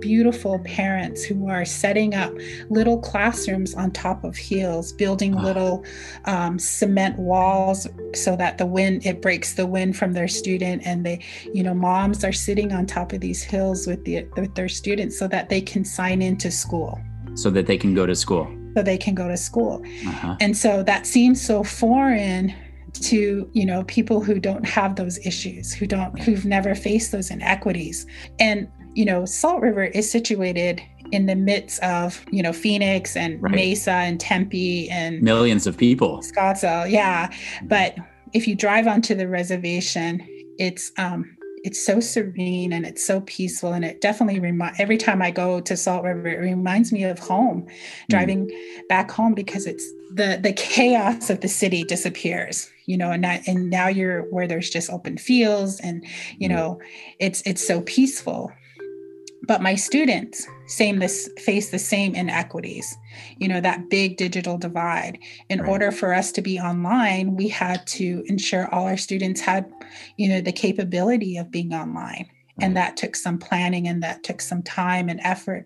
beautiful 0.00 0.58
parents 0.60 1.24
who 1.24 1.48
are 1.48 1.64
setting 1.64 2.14
up 2.14 2.32
little 2.68 2.98
classrooms 2.98 3.74
on 3.74 3.90
top 3.90 4.24
of 4.24 4.36
hills, 4.36 4.92
building 4.92 5.34
oh. 5.36 5.42
little 5.42 5.84
um, 6.24 6.58
cement 6.58 7.18
walls 7.18 7.86
so 8.14 8.36
that 8.36 8.58
the 8.58 8.66
wind 8.66 9.04
it 9.04 9.20
breaks 9.20 9.54
the 9.54 9.66
wind 9.66 9.96
from 9.96 10.12
their 10.12 10.28
student, 10.28 10.82
and 10.84 11.04
they, 11.04 11.24
you 11.52 11.62
know, 11.62 11.74
moms 11.74 12.24
are 12.24 12.32
sitting 12.32 12.72
on 12.72 12.86
top 12.86 13.12
of 13.12 13.20
these 13.20 13.42
hills 13.42 13.86
with 13.86 14.04
the 14.04 14.26
with 14.36 14.54
their 14.54 14.68
students 14.68 15.18
so 15.18 15.28
that 15.28 15.48
they 15.48 15.60
can 15.60 15.84
sign 15.84 16.22
into 16.22 16.50
school, 16.50 16.98
so 17.34 17.50
that 17.50 17.66
they 17.66 17.76
can 17.76 17.94
go 17.94 18.06
to 18.06 18.14
school, 18.14 18.48
so 18.76 18.82
they 18.82 18.98
can 18.98 19.14
go 19.14 19.28
to 19.28 19.36
school, 19.36 19.82
uh-huh. 20.06 20.36
and 20.40 20.56
so 20.56 20.82
that 20.82 21.06
seems 21.06 21.40
so 21.40 21.62
foreign 21.62 22.54
to 22.94 23.48
you 23.52 23.66
know 23.66 23.84
people 23.84 24.20
who 24.20 24.40
don't 24.40 24.66
have 24.66 24.96
those 24.96 25.24
issues 25.26 25.72
who 25.72 25.86
don't 25.86 26.18
who've 26.20 26.44
never 26.44 26.74
faced 26.74 27.12
those 27.12 27.30
inequities 27.30 28.06
and 28.40 28.68
you 28.98 29.04
know, 29.04 29.24
Salt 29.24 29.62
River 29.62 29.84
is 29.84 30.10
situated 30.10 30.82
in 31.12 31.26
the 31.26 31.36
midst 31.36 31.80
of, 31.84 32.26
you 32.32 32.42
know, 32.42 32.52
Phoenix 32.52 33.16
and 33.16 33.40
right. 33.40 33.54
Mesa 33.54 33.92
and 33.92 34.18
Tempe 34.18 34.90
and 34.90 35.22
millions 35.22 35.68
of 35.68 35.76
people. 35.76 36.18
Scottsdale, 36.18 36.90
yeah. 36.90 37.32
But 37.62 37.94
if 38.32 38.48
you 38.48 38.56
drive 38.56 38.88
onto 38.88 39.14
the 39.14 39.28
reservation, 39.28 40.26
it's 40.58 40.90
um 40.98 41.36
it's 41.62 41.84
so 41.84 42.00
serene 42.00 42.72
and 42.72 42.84
it's 42.84 43.04
so 43.04 43.20
peaceful 43.20 43.72
and 43.72 43.84
it 43.84 44.00
definitely 44.00 44.40
remind 44.40 44.74
every 44.80 44.96
time 44.96 45.22
I 45.22 45.30
go 45.30 45.60
to 45.60 45.76
Salt 45.76 46.02
River, 46.02 46.26
it 46.26 46.38
reminds 46.40 46.92
me 46.92 47.04
of 47.04 47.20
home, 47.20 47.62
mm. 47.62 48.08
driving 48.08 48.48
mm. 48.48 48.88
back 48.88 49.12
home 49.12 49.32
because 49.32 49.64
it's 49.64 49.88
the 50.12 50.40
the 50.42 50.52
chaos 50.52 51.30
of 51.30 51.40
the 51.40 51.48
city 51.48 51.84
disappears, 51.84 52.68
you 52.86 52.96
know, 52.96 53.12
and 53.12 53.22
that 53.22 53.46
and 53.46 53.70
now 53.70 53.86
you're 53.86 54.22
where 54.32 54.48
there's 54.48 54.70
just 54.70 54.90
open 54.90 55.18
fields 55.18 55.78
and 55.84 56.04
you 56.38 56.48
mm. 56.48 56.56
know, 56.56 56.80
it's 57.20 57.44
it's 57.46 57.64
so 57.64 57.80
peaceful 57.82 58.50
but 59.46 59.62
my 59.62 59.74
students 59.74 60.46
same 60.66 60.98
this 60.98 61.28
face 61.38 61.70
the 61.70 61.78
same 61.78 62.14
inequities 62.14 62.96
you 63.38 63.48
know 63.48 63.60
that 63.60 63.88
big 63.88 64.16
digital 64.16 64.58
divide 64.58 65.18
in 65.48 65.60
right. 65.60 65.68
order 65.68 65.90
for 65.90 66.12
us 66.12 66.32
to 66.32 66.42
be 66.42 66.58
online 66.58 67.36
we 67.36 67.48
had 67.48 67.86
to 67.86 68.22
ensure 68.26 68.72
all 68.74 68.86
our 68.86 68.96
students 68.96 69.40
had 69.40 69.70
you 70.16 70.28
know 70.28 70.40
the 70.40 70.52
capability 70.52 71.36
of 71.36 71.50
being 71.50 71.72
online 71.72 72.26
right. 72.26 72.28
and 72.60 72.64
mm-hmm. 72.64 72.74
that 72.74 72.96
took 72.96 73.16
some 73.16 73.38
planning 73.38 73.86
and 73.86 74.02
that 74.02 74.22
took 74.22 74.40
some 74.40 74.62
time 74.62 75.08
and 75.08 75.20
effort 75.22 75.64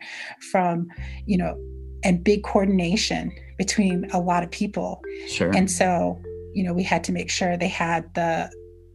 from 0.50 0.86
you 1.26 1.36
know 1.36 1.58
and 2.04 2.24
big 2.24 2.42
coordination 2.42 3.32
between 3.58 4.08
a 4.12 4.20
lot 4.20 4.42
of 4.42 4.50
people 4.50 5.00
sure 5.28 5.50
and 5.56 5.70
so 5.70 6.20
you 6.54 6.62
know 6.62 6.72
we 6.72 6.82
had 6.82 7.02
to 7.04 7.12
make 7.12 7.30
sure 7.30 7.56
they 7.56 7.68
had 7.68 8.12
the 8.14 8.50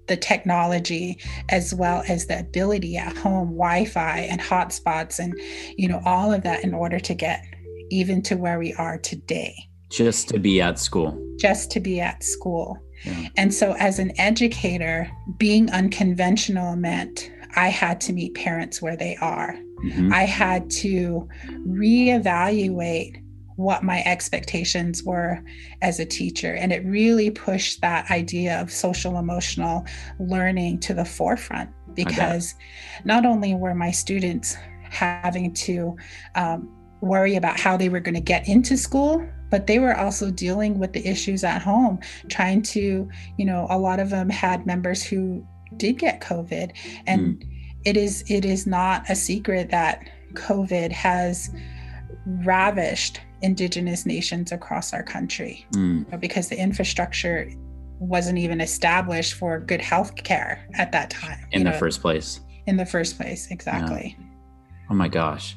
the 0.08 0.18
technology 0.18 1.20
as 1.50 1.74
well 1.74 2.04
as 2.08 2.26
the 2.28 2.40
ability 2.40 2.98
at 2.98 3.16
home 3.18 3.50
wi-fi 3.50 4.20
and 4.20 4.42
hotspots 4.42 5.20
and 5.20 5.34
you 5.78 5.88
know 5.88 6.02
all 6.06 6.34
of 6.34 6.44
that 6.44 6.64
in 6.64 6.74
order 6.74 7.00
to 7.00 7.14
get 7.14 7.44
even 7.90 8.22
to 8.22 8.36
where 8.36 8.60
we 8.60 8.74
are 8.76 8.98
today 8.98 9.56
just 9.90 10.30
to 10.30 10.40
be 10.40 10.62
at 10.62 10.80
school 10.80 11.22
just 11.38 11.72
to 11.72 11.80
be 11.80 12.02
at 12.02 12.24
school 12.24 12.78
yeah. 13.06 13.28
and 13.38 13.54
so 13.54 13.74
as 13.80 14.00
an 14.00 14.12
educator 14.20 15.10
being 15.38 15.70
unconventional 15.72 16.76
meant 16.76 17.32
i 17.56 17.68
had 17.68 18.02
to 18.02 18.14
meet 18.14 18.34
parents 18.34 18.82
where 18.82 18.98
they 18.98 19.16
are 19.18 19.56
mm-hmm. 19.86 20.12
i 20.14 20.24
had 20.24 20.70
to 20.70 21.28
reevaluate 21.68 23.22
what 23.58 23.84
my 23.84 24.02
expectations 24.06 25.04
were 25.04 25.44
as 25.82 26.00
a 26.00 26.06
teacher. 26.06 26.54
And 26.54 26.72
it 26.72 26.86
really 26.86 27.30
pushed 27.30 27.82
that 27.82 28.10
idea 28.10 28.62
of 28.62 28.72
social 28.72 29.18
emotional 29.18 29.86
learning 30.20 30.80
to 30.82 30.94
the 30.94 31.06
forefront 31.06 31.70
because 31.96 32.54
not 33.04 33.26
only 33.26 33.56
were 33.56 33.74
my 33.74 33.92
students 33.92 34.56
having 34.84 35.54
to 35.54 35.98
um, 36.36 36.72
worry 37.02 37.36
about 37.36 37.60
how 37.60 37.76
they 37.76 37.90
were 37.90 38.00
going 38.00 38.16
to 38.16 38.22
get 38.22 38.48
into 38.48 38.78
school 38.78 39.28
but 39.50 39.68
they 39.68 39.80
were 39.80 39.96
also 39.96 40.30
dealing 40.30 40.78
with 40.78 40.94
the 40.94 41.06
issues 41.08 41.44
at 41.44 41.62
home 41.62 42.00
trying 42.30 42.62
to 42.62 43.08
you 43.38 43.46
know 43.46 43.68
a 43.70 43.78
lot 43.78 44.00
of 44.00 44.10
them 44.10 44.30
had 44.30 44.66
members 44.66 45.04
who 45.04 45.46
did 45.76 45.98
get 46.00 46.22
covid 46.22 46.72
and 47.06 47.40
mm. 47.40 47.48
it 47.86 47.98
is 47.98 48.24
it 48.28 48.46
is 48.46 48.66
not 48.66 49.08
a 49.10 49.16
secret 49.16 49.70
that 49.70 50.10
covid 50.34 50.92
has 50.92 51.52
ravished 52.26 53.22
indigenous 53.42 54.06
nations 54.06 54.52
across 54.52 54.94
our 54.94 55.04
country 55.04 55.66
mm. 55.74 56.20
because 56.20 56.50
the 56.50 56.60
infrastructure 56.60 57.50
wasn't 58.00 58.38
even 58.38 58.62
established 58.62 59.34
for 59.34 59.60
good 59.60 59.82
health 59.82 60.16
care 60.16 60.68
at 60.76 60.92
that 60.92 61.10
time 61.10 61.40
in 61.52 61.64
the 61.64 61.72
know, 61.72 61.78
first 61.78 62.02
place. 62.02 62.42
In 62.66 62.78
the 62.78 62.86
first 62.86 63.18
place 63.18 63.50
exactly. 63.50 64.16
Yeah. 64.20 64.26
oh 64.90 64.94
my 64.94 65.08
gosh. 65.08 65.56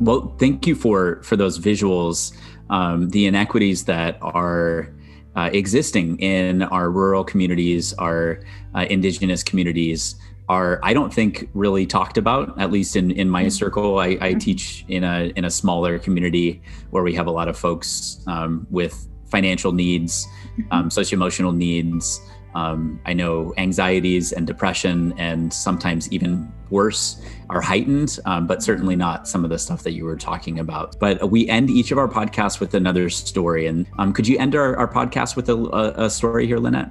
Well 0.00 0.34
thank 0.38 0.66
you 0.66 0.74
for 0.74 1.22
for 1.22 1.36
those 1.36 1.58
visuals. 1.58 2.36
Um, 2.70 3.10
the 3.10 3.26
inequities 3.26 3.84
that 3.84 4.18
are 4.22 4.88
uh, 5.36 5.50
existing 5.52 6.18
in 6.18 6.62
our 6.62 6.90
rural 6.90 7.24
communities, 7.24 7.92
our 7.94 8.40
uh, 8.74 8.86
indigenous 8.90 9.42
communities 9.42 10.16
are 10.48 10.80
I 10.82 10.92
don't 10.92 11.12
think 11.12 11.48
really 11.54 11.86
talked 11.86 12.18
about 12.18 12.60
at 12.60 12.70
least 12.70 12.96
in 12.96 13.10
in 13.12 13.30
my 13.30 13.42
mm-hmm. 13.42 13.50
circle. 13.50 13.98
I, 13.98 14.06
I 14.06 14.10
mm-hmm. 14.10 14.38
teach 14.38 14.84
in 14.88 15.04
a 15.04 15.32
in 15.36 15.44
a 15.44 15.50
smaller 15.50 15.98
community 15.98 16.60
where 16.90 17.02
we 17.02 17.14
have 17.14 17.26
a 17.26 17.30
lot 17.30 17.48
of 17.48 17.56
folks 17.56 18.20
um, 18.26 18.66
with 18.70 19.08
financial 19.30 19.72
needs, 19.72 20.26
mm-hmm. 20.26 20.72
um, 20.72 20.90
socio 20.90 21.16
emotional 21.16 21.52
needs, 21.52 22.20
Um, 22.54 23.00
I 23.06 23.12
know 23.12 23.54
anxieties 23.56 24.32
and 24.32 24.46
depression, 24.46 25.14
and 25.18 25.52
sometimes 25.52 26.10
even 26.12 26.52
worse, 26.70 27.22
are 27.50 27.60
heightened, 27.60 28.18
um, 28.24 28.46
but 28.46 28.62
certainly 28.62 28.96
not 28.96 29.28
some 29.28 29.44
of 29.44 29.50
the 29.50 29.58
stuff 29.58 29.82
that 29.84 29.92
you 29.92 30.04
were 30.04 30.16
talking 30.16 30.58
about. 30.58 30.98
But 30.98 31.30
we 31.30 31.48
end 31.48 31.70
each 31.70 31.90
of 31.92 31.98
our 31.98 32.08
podcasts 32.08 32.60
with 32.60 32.74
another 32.74 33.08
story. 33.10 33.66
And 33.66 33.86
um, 33.98 34.12
could 34.12 34.26
you 34.26 34.38
end 34.38 34.54
our, 34.54 34.76
our 34.76 34.90
podcast 34.90 35.36
with 35.36 35.48
a, 35.48 35.94
a, 35.96 36.10
story 36.10 36.46
here, 36.46 36.58
Lynette? 36.58 36.90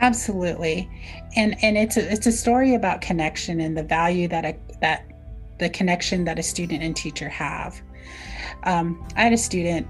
Absolutely, 0.00 0.88
and 1.36 1.56
and 1.62 1.78
it's 1.78 1.96
a, 1.96 2.12
it's 2.12 2.26
a 2.26 2.32
story 2.32 2.74
about 2.74 3.00
connection 3.00 3.60
and 3.60 3.76
the 3.76 3.82
value 3.82 4.28
that 4.28 4.44
a 4.44 4.54
that 4.80 5.06
the 5.58 5.70
connection 5.70 6.24
that 6.24 6.38
a 6.38 6.42
student 6.42 6.82
and 6.82 6.94
teacher 6.94 7.28
have. 7.28 7.80
Um, 8.64 9.06
I 9.16 9.22
had 9.22 9.32
a 9.32 9.38
student 9.38 9.86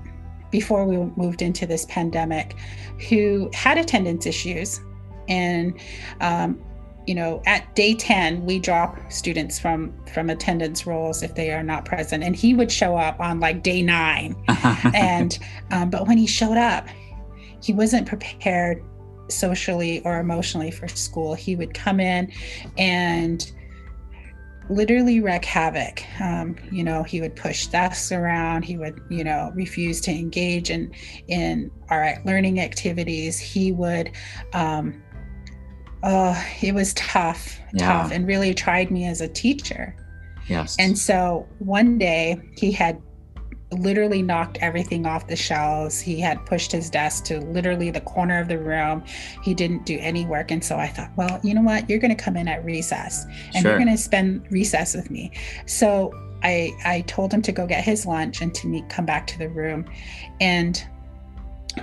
before 0.51 0.85
we 0.85 0.97
moved 1.17 1.43
into 1.43 1.67
this 1.67 1.87
pandemic 1.87 2.57
who 3.09 3.51
had 3.53 3.79
attendance 3.79 4.27
issues, 4.27 4.81
and 5.29 5.79
um, 6.21 6.63
you 7.07 7.15
know 7.15 7.43
at 7.47 7.75
day 7.75 7.95
10 7.95 8.45
we 8.45 8.59
drop 8.59 8.99
students 9.13 9.59
from 9.59 9.93
from 10.13 10.31
attendance 10.31 10.87
rolls 10.87 11.23
if 11.23 11.35
they 11.35 11.53
are 11.53 11.63
not 11.63 11.85
present. 11.85 12.23
And 12.23 12.35
he 12.35 12.55
would 12.55 12.71
show 12.71 12.97
up 12.97 13.21
on 13.21 13.41
like 13.41 13.63
day 13.63 13.83
nine. 13.83 14.37
And 14.95 15.39
um, 15.71 15.91
but 15.91 16.07
when 16.07 16.19
he 16.19 16.27
showed 16.27 16.57
up 16.57 16.89
he 17.63 17.73
wasn't 17.73 18.07
prepared 18.07 18.83
socially 19.29 20.01
or 20.05 20.19
emotionally 20.21 20.71
for 20.71 20.89
school. 20.89 21.35
He 21.35 21.57
would 21.57 21.75
come 21.75 22.01
in 22.01 22.31
and 22.79 23.51
literally 24.69 25.21
wreak 25.21 25.45
havoc. 25.45 26.03
Um, 26.21 26.57
you 26.71 26.83
know, 26.83 27.03
he 27.03 27.21
would 27.21 27.37
push 27.37 27.67
desks 27.67 28.13
around. 28.13 28.65
He 28.65 28.77
would, 28.77 29.01
you 29.09 29.25
know, 29.25 29.53
refuse 29.55 30.01
to 30.03 30.11
engage 30.11 30.71
in 30.71 30.93
in 31.29 31.71
our 31.91 32.21
learning 32.25 32.61
activities. 32.61 33.39
He 33.39 33.73
would. 33.73 34.13
Um, 34.53 35.03
oh, 36.03 36.41
it 36.63 36.75
was 36.75 36.95
tough, 36.95 37.59
yeah. 37.75 37.87
tough, 37.87 38.13
and 38.13 38.27
really 38.27 38.55
tried 38.55 38.91
me 38.91 39.07
as 39.07 39.21
a 39.21 39.29
teacher. 39.29 39.97
Yes. 40.49 40.77
And 40.79 40.97
so 40.97 41.49
one 41.59 41.99
day 41.99 42.41
he 42.57 42.71
had 42.71 43.01
literally 43.73 44.23
knocked 44.23 44.59
everything 44.61 45.07
off 45.07 45.27
the 45.27 45.37
shelves. 45.37 46.01
He 46.01 46.21
had 46.21 46.45
pushed 46.47 46.71
his 46.71 46.89
desk 46.89 47.25
to 47.25 47.41
literally 47.41 47.91
the 47.91 48.01
corner 48.01 48.41
of 48.41 48.49
the 48.49 48.59
room. 48.59 49.05
He 49.43 49.55
didn't 49.55 49.85
do 49.85 49.99
any 50.01 50.25
work. 50.25 50.51
And 50.51 50.65
so 50.65 50.77
I 50.77 50.87
thought, 50.87 51.11
well, 51.17 51.41
you 51.43 51.55
know 51.55 51.63
what? 51.63 51.89
You're 51.91 51.99
going 51.99 52.17
to 52.17 52.23
come 52.23 52.37
in 52.37 52.49
at 52.49 52.65
recess 52.65 53.27
and 53.55 53.63
sure. 53.63 53.73
you're 53.73 53.79
going 53.79 53.95
to 53.95 54.01
spend 54.01 54.47
recess 54.51 54.95
with 54.95 55.11
me. 55.11 55.33
So 55.67 56.13
I, 56.43 56.73
I 56.85 57.01
told 57.03 57.33
him 57.33 57.43
to 57.43 57.53
go 57.53 57.67
get 57.67 57.83
his 57.83 58.07
lunch 58.07 58.41
and 58.41 58.55
to 58.55 58.69
meet, 58.69 58.89
come 58.89 59.07
back 59.07 59.27
to 59.29 59.39
the 59.39 59.49
room. 59.49 59.85
And 60.41 60.83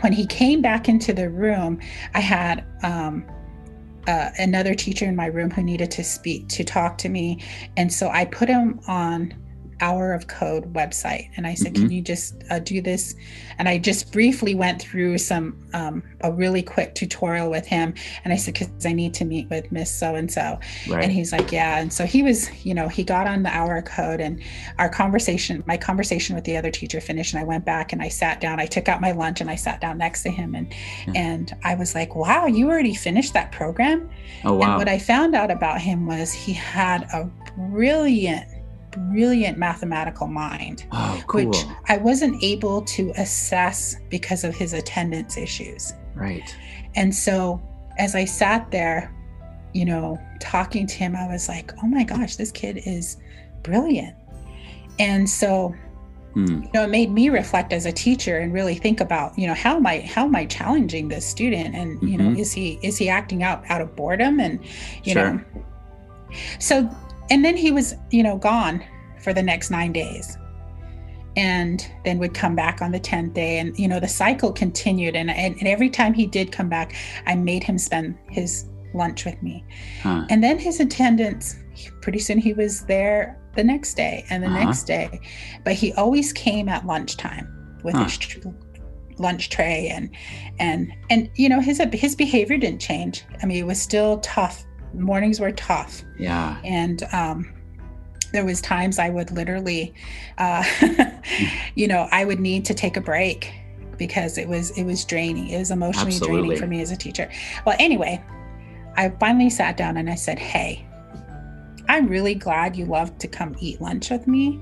when 0.02 0.14
he 0.14 0.26
came 0.26 0.62
back 0.62 0.88
into 0.88 1.14
the 1.14 1.30
room, 1.30 1.80
I 2.14 2.20
had, 2.20 2.64
um, 2.84 3.26
uh, 4.06 4.32
another 4.38 4.76
teacher 4.76 5.06
in 5.06 5.16
my 5.16 5.28
room 5.28 5.50
who 5.50 5.64
needed 5.64 5.90
to 5.90 6.04
speak 6.04 6.50
to 6.50 6.62
talk 6.62 6.98
to 6.98 7.08
me 7.08 7.42
and 7.78 7.94
so 7.94 8.10
i 8.10 8.26
put 8.26 8.50
him 8.50 8.78
on 8.86 9.34
Hour 9.82 10.14
of 10.14 10.28
Code 10.28 10.74
website. 10.74 11.30
And 11.36 11.46
I 11.46 11.54
said, 11.54 11.74
mm-hmm. 11.74 11.84
Can 11.84 11.92
you 11.92 12.02
just 12.02 12.44
uh, 12.50 12.60
do 12.60 12.82
this? 12.82 13.16
And 13.58 13.70
I 13.70 13.78
just 13.78 14.12
briefly 14.12 14.56
went 14.56 14.82
through 14.82 15.18
some, 15.18 15.58
um, 15.74 16.04
a 16.22 16.32
really 16.32 16.62
quick 16.62 16.96
tutorial 16.96 17.50
with 17.50 17.66
him. 17.66 17.94
And 18.24 18.34
I 18.34 18.38
said, 18.38 18.54
Because 18.54 18.86
I 18.86 18.94
need 18.94 19.14
to 19.16 19.26
meet 19.26 19.50
with 19.50 19.72
Miss 19.72 19.92
So 19.92 20.16
and 20.16 20.32
so. 20.32 20.60
And 21.04 21.12
he's 21.12 21.32
like, 21.32 21.52
Yeah. 21.52 21.80
And 21.80 21.92
so 21.92 22.06
he 22.06 22.24
was, 22.24 22.50
you 22.66 22.74
know, 22.74 22.88
he 22.88 23.04
got 23.04 23.28
on 23.28 23.44
the 23.44 23.50
Hour 23.50 23.78
of 23.78 23.86
Code 23.86 24.22
and 24.22 24.42
our 24.80 24.90
conversation, 24.90 25.64
my 25.68 25.78
conversation 25.78 26.36
with 26.36 26.46
the 26.46 26.58
other 26.58 26.72
teacher 26.72 27.02
finished. 27.02 27.34
And 27.34 27.42
I 27.42 27.46
went 27.46 27.66
back 27.66 27.94
and 27.94 28.02
I 28.02 28.08
sat 28.08 28.42
down. 28.42 28.60
I 28.60 28.66
took 28.66 28.88
out 28.88 29.02
my 29.02 29.12
lunch 29.12 29.42
and 29.42 29.50
I 29.50 29.56
sat 29.56 29.82
down 29.82 29.98
next 29.98 30.24
to 30.24 30.30
him. 30.30 30.56
And, 30.56 30.74
yeah. 31.08 31.14
and 31.16 31.56
I 31.64 31.76
was 31.76 31.96
like, 31.96 32.16
Wow, 32.16 32.46
you 32.46 32.70
already 32.70 32.96
finished 32.96 33.34
that 33.34 33.52
program? 33.52 34.10
Oh, 34.44 34.54
wow. 34.54 34.72
And 34.72 34.78
what 34.78 34.90
I 34.90 35.00
found 35.00 35.36
out 35.36 35.52
about 35.52 35.82
him 35.82 36.06
was 36.06 36.32
he 36.32 36.54
had 36.54 37.04
a 37.14 37.30
brilliant 37.56 38.48
brilliant 38.98 39.58
mathematical 39.58 40.28
mind, 40.28 40.86
oh, 40.92 41.22
cool. 41.28 41.46
which 41.46 41.64
I 41.88 41.98
wasn't 41.98 42.42
able 42.44 42.82
to 42.82 43.12
assess 43.18 43.96
because 44.10 44.44
of 44.44 44.56
his 44.56 44.74
attendance 44.74 45.38
issues. 45.38 45.94
Right. 46.16 46.56
And 46.96 47.14
so 47.14 47.62
as 47.98 48.16
I 48.16 48.26
sat 48.26 48.72
there, 48.72 49.14
you 49.74 49.86
know, 49.86 50.20
talking 50.40 50.86
to 50.88 50.96
him, 50.96 51.16
I 51.16 51.28
was 51.28 51.50
like, 51.50 51.72
oh 51.84 51.88
my 51.88 52.04
gosh, 52.04 52.36
this 52.36 52.52
kid 52.52 52.82
is 52.86 53.18
brilliant. 53.64 54.16
And 55.00 55.28
so 55.28 55.74
hmm. 56.34 56.46
you 56.46 56.70
know 56.74 56.84
it 56.84 56.90
made 56.90 57.12
me 57.12 57.30
reflect 57.30 57.74
as 57.74 57.86
a 57.86 57.92
teacher 57.92 58.38
and 58.38 58.54
really 58.54 58.76
think 58.76 59.00
about 59.00 59.38
you 59.38 59.48
know 59.48 59.54
how 59.54 59.76
am 59.76 59.88
i 59.88 60.02
how 60.02 60.26
am 60.26 60.36
i 60.36 60.46
challenging 60.46 61.08
this 61.08 61.26
student 61.26 61.76
and 61.76 62.02
you 62.02 62.18
mm-hmm. 62.18 62.34
know 62.34 62.40
is 62.40 62.52
he 62.52 62.80
is 62.84 62.98
he 62.98 63.10
acting 63.10 63.42
out 63.42 63.64
out 63.70 63.82
of 63.82 63.96
boredom 63.96 64.40
and 64.40 64.64
you 65.04 65.14
sure. 65.14 65.34
know 65.34 65.42
so 66.60 66.90
and 67.30 67.44
then 67.44 67.58
he 67.58 67.72
was, 67.72 67.96
you 68.12 68.24
know, 68.24 68.38
gone 68.38 68.84
for 69.22 69.34
the 69.34 69.44
next 69.44 69.70
nine 69.70 69.94
days 69.94 70.38
and 71.36 71.90
then 72.06 72.20
would 72.20 72.34
come 72.34 72.56
back 72.56 72.82
on 72.82 72.92
the 72.92 73.00
10th 73.00 73.34
day 73.34 73.58
and 73.58 73.78
you 73.78 73.88
know 73.88 74.00
the 74.00 74.08
cycle 74.08 74.52
continued 74.52 75.16
and, 75.16 75.32
and, 75.32 75.56
and, 75.58 75.68
every 75.68 75.90
time 75.90 76.14
he 76.14 76.28
did 76.28 76.52
come 76.52 76.70
back 76.70 76.96
i 77.26 77.34
made 77.34 77.64
him 77.64 77.78
spend 77.78 78.16
his 78.30 78.70
lunch 78.94 79.26
with 79.26 79.42
me 79.42 79.66
huh. 80.04 80.26
and 80.30 80.44
then 80.44 80.60
his 80.60 80.80
attendance 80.80 81.56
pretty 82.02 82.20
soon 82.20 82.38
he 82.38 82.54
was 82.54 82.86
there 82.86 83.40
the 83.56 83.64
next 83.64 83.96
day 83.96 84.24
and 84.30 84.44
the 84.44 84.48
uh-huh. 84.48 84.64
next 84.64 84.84
day 84.84 85.20
but 85.64 85.74
he 85.74 85.92
always 85.94 86.32
came 86.32 86.70
at 86.70 86.86
lunchtime 86.86 87.80
with 87.84 87.96
huh. 87.96 88.04
his 88.04 88.18
tr- 88.18 88.48
lunch 89.18 89.50
tray 89.50 89.90
and 89.90 90.10
and 90.60 90.92
and 91.10 91.30
you 91.36 91.48
know 91.48 91.60
his 91.60 91.82
his 91.94 92.16
behavior 92.16 92.58
didn't 92.58 92.80
change 92.80 93.24
i 93.42 93.46
mean 93.46 93.58
it 93.58 93.66
was 93.66 93.82
still 93.82 94.20
tough 94.20 94.66
mornings 94.94 95.40
were 95.40 95.52
tough. 95.52 96.04
Yeah. 96.18 96.60
And 96.64 97.04
um, 97.12 97.54
there 98.32 98.46
was 98.46 98.62
times 98.62 99.00
I 99.00 99.10
would 99.10 99.32
literally, 99.32 99.94
uh, 100.38 100.64
you 101.76 101.88
know, 101.88 102.08
I 102.12 102.26
would 102.26 102.40
need 102.40 102.66
to 102.66 102.74
take 102.74 102.98
a 102.98 103.02
break 103.02 103.54
because 103.98 104.38
it 104.38 104.48
was 104.48 104.72
it 104.78 104.84
was 104.84 105.06
draining. 105.06 105.50
It 105.50 105.60
was 105.60 105.72
emotionally 105.72 106.08
Absolutely. 106.08 106.40
draining 106.42 106.58
for 106.58 106.68
me 106.68 106.82
as 106.82 106.92
a 106.92 106.98
teacher. 106.98 107.30
Well, 107.66 107.76
anyway, 107.80 108.24
I 108.98 109.10
finally 109.10 109.50
sat 109.50 109.78
down 109.78 109.98
and 109.98 110.10
I 110.10 110.16
said, 110.16 110.40
"Hey, 110.40 110.86
I'm 111.88 112.08
really 112.08 112.36
glad 112.36 112.76
you 112.76 112.86
love 112.86 113.18
to 113.20 113.28
come 113.28 113.56
eat 113.60 113.80
lunch 113.82 114.10
with 114.10 114.28
me, 114.28 114.60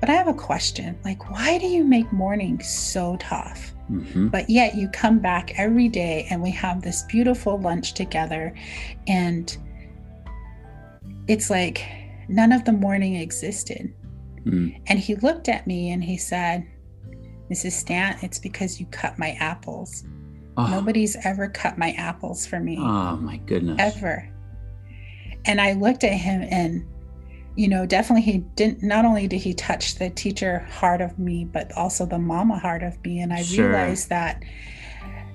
but 0.00 0.10
I 0.10 0.14
have 0.14 0.28
a 0.28 0.34
question. 0.34 0.98
Like, 1.04 1.30
why 1.30 1.58
do 1.58 1.66
you 1.66 1.84
make 1.84 2.12
mornings 2.12 2.68
so 2.68 3.16
tough?" 3.20 3.75
Mm-hmm. 3.90 4.28
But 4.28 4.50
yet 4.50 4.74
you 4.74 4.88
come 4.88 5.18
back 5.18 5.58
every 5.58 5.88
day 5.88 6.26
and 6.30 6.42
we 6.42 6.50
have 6.50 6.82
this 6.82 7.04
beautiful 7.04 7.58
lunch 7.58 7.94
together. 7.94 8.54
And 9.06 9.56
it's 11.28 11.50
like 11.50 11.84
none 12.28 12.52
of 12.52 12.64
the 12.64 12.72
morning 12.72 13.16
existed. 13.16 13.92
Mm. 14.44 14.80
And 14.86 14.98
he 14.98 15.14
looked 15.16 15.48
at 15.48 15.66
me 15.66 15.90
and 15.90 16.02
he 16.02 16.16
said, 16.16 16.66
Mrs. 17.50 17.72
Stant, 17.72 18.22
it's 18.22 18.38
because 18.38 18.80
you 18.80 18.86
cut 18.86 19.18
my 19.18 19.32
apples. 19.32 20.04
Oh. 20.56 20.66
Nobody's 20.68 21.16
ever 21.24 21.48
cut 21.48 21.78
my 21.78 21.92
apples 21.92 22.46
for 22.46 22.58
me. 22.58 22.78
Oh, 22.80 23.16
my 23.16 23.36
goodness. 23.38 23.76
Ever. 23.78 24.28
And 25.44 25.60
I 25.60 25.74
looked 25.74 26.02
at 26.02 26.12
him 26.12 26.46
and 26.50 26.84
you 27.56 27.68
know, 27.68 27.86
definitely 27.86 28.22
he 28.22 28.38
didn't, 28.54 28.82
not 28.82 29.04
only 29.04 29.26
did 29.26 29.40
he 29.40 29.54
touch 29.54 29.96
the 29.96 30.10
teacher 30.10 30.60
heart 30.70 31.00
of 31.00 31.18
me, 31.18 31.44
but 31.44 31.72
also 31.72 32.04
the 32.04 32.18
mama 32.18 32.58
heart 32.58 32.82
of 32.82 33.02
me. 33.04 33.20
And 33.20 33.32
I 33.32 33.42
sure. 33.42 33.70
realized 33.70 34.10
that 34.10 34.42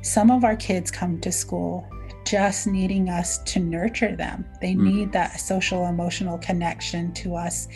some 0.02 0.32
of 0.32 0.44
our 0.44 0.56
kids 0.56 0.92
come 0.92 1.20
to 1.22 1.32
school 1.32 1.88
just 2.26 2.68
needing 2.68 3.10
us 3.10 3.40
to 3.40 3.60
nurture 3.60 4.16
them. 4.16 4.46
They 4.62 4.74
mm. 4.74 4.94
need 4.94 5.12
that 5.14 5.40
social 5.40 5.88
emotional 5.88 6.38
connection 6.38 7.12
to 7.14 7.36
us. 7.36 7.68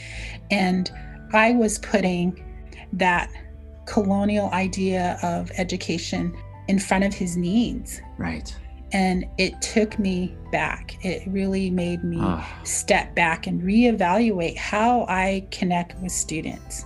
And 0.52 0.92
I 1.34 1.54
was 1.54 1.80
putting 1.80 2.44
that 2.94 3.32
colonial 3.86 4.50
idea 4.52 5.18
of 5.24 5.52
education 5.58 6.36
in 6.68 6.80
front 6.80 7.04
of 7.04 7.14
his 7.14 7.36
needs. 7.36 8.02
Right. 8.18 8.56
And 8.92 9.26
it 9.38 9.60
took 9.62 9.98
me 10.00 10.36
back. 10.52 10.98
It 11.04 11.24
really 11.28 11.70
made 11.70 12.04
me 12.04 12.18
ah. 12.20 12.60
step 12.64 13.16
back 13.16 13.48
and 13.48 13.62
reevaluate 13.62 14.58
how 14.58 15.06
I 15.10 15.48
connect 15.52 16.00
with 16.02 16.12
students. 16.12 16.86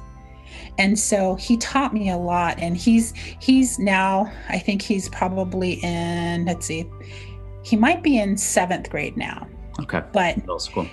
And 0.77 0.97
so 0.97 1.35
he 1.35 1.57
taught 1.57 1.93
me 1.93 2.09
a 2.09 2.17
lot. 2.17 2.57
And 2.59 2.75
he's 2.77 3.13
he's 3.39 3.77
now, 3.79 4.31
I 4.47 4.59
think 4.59 4.81
he's 4.81 5.09
probably 5.09 5.73
in, 5.83 6.45
let's 6.45 6.65
see, 6.65 6.89
he 7.63 7.75
might 7.75 8.01
be 8.01 8.17
in 8.17 8.37
seventh 8.37 8.89
grade 8.89 9.17
now. 9.17 9.47
Okay. 9.81 10.01
But 10.13 10.37
middle 10.37 10.59
school 10.59 10.87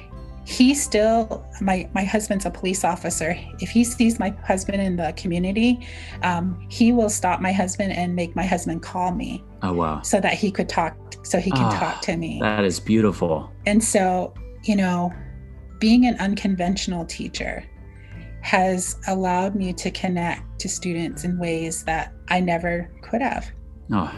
he 0.47 0.75
still 0.75 1.45
my 1.61 1.89
my 1.93 2.05
husband's 2.05 2.47
a 2.47 2.51
police 2.51 2.85
officer. 2.85 3.37
If 3.61 3.69
he 3.69 3.83
sees 3.83 4.21
my 4.21 4.31
husband 4.45 4.81
in 4.81 4.97
the 4.97 5.13
community 5.17 5.87
um, 6.23 6.65
he 6.71 6.93
will 6.93 7.09
stop 7.11 7.41
my 7.41 7.53
husband 7.53 7.93
and 7.93 8.15
make 8.15 8.37
my 8.37 8.47
husband 8.47 8.83
call 8.83 9.13
me 9.13 9.43
oh 9.63 9.73
wow. 9.73 10.03
so 10.03 10.21
that 10.21 10.35
he 10.35 10.53
could 10.53 10.69
talk 10.69 10.97
so 11.25 11.41
he 11.41 11.51
can 11.51 11.67
oh, 11.67 11.77
talk 11.77 12.01
to 12.03 12.17
me. 12.17 12.39
that 12.41 12.65
is 12.65 12.79
beautiful. 12.79 13.51
And 13.67 13.83
so 13.83 14.33
you 14.63 14.77
know 14.77 15.13
being 15.81 16.07
an 16.07 16.15
unconventional 16.21 17.05
teacher 17.05 17.65
has 18.43 18.97
allowed 19.09 19.57
me 19.57 19.73
to 19.73 19.91
connect 19.91 20.61
to 20.61 20.69
students 20.69 21.25
in 21.25 21.37
ways 21.39 21.83
that 21.85 22.13
i 22.29 22.39
never 22.39 22.89
could 23.03 23.21
have. 23.21 23.51
Oh 23.93 24.15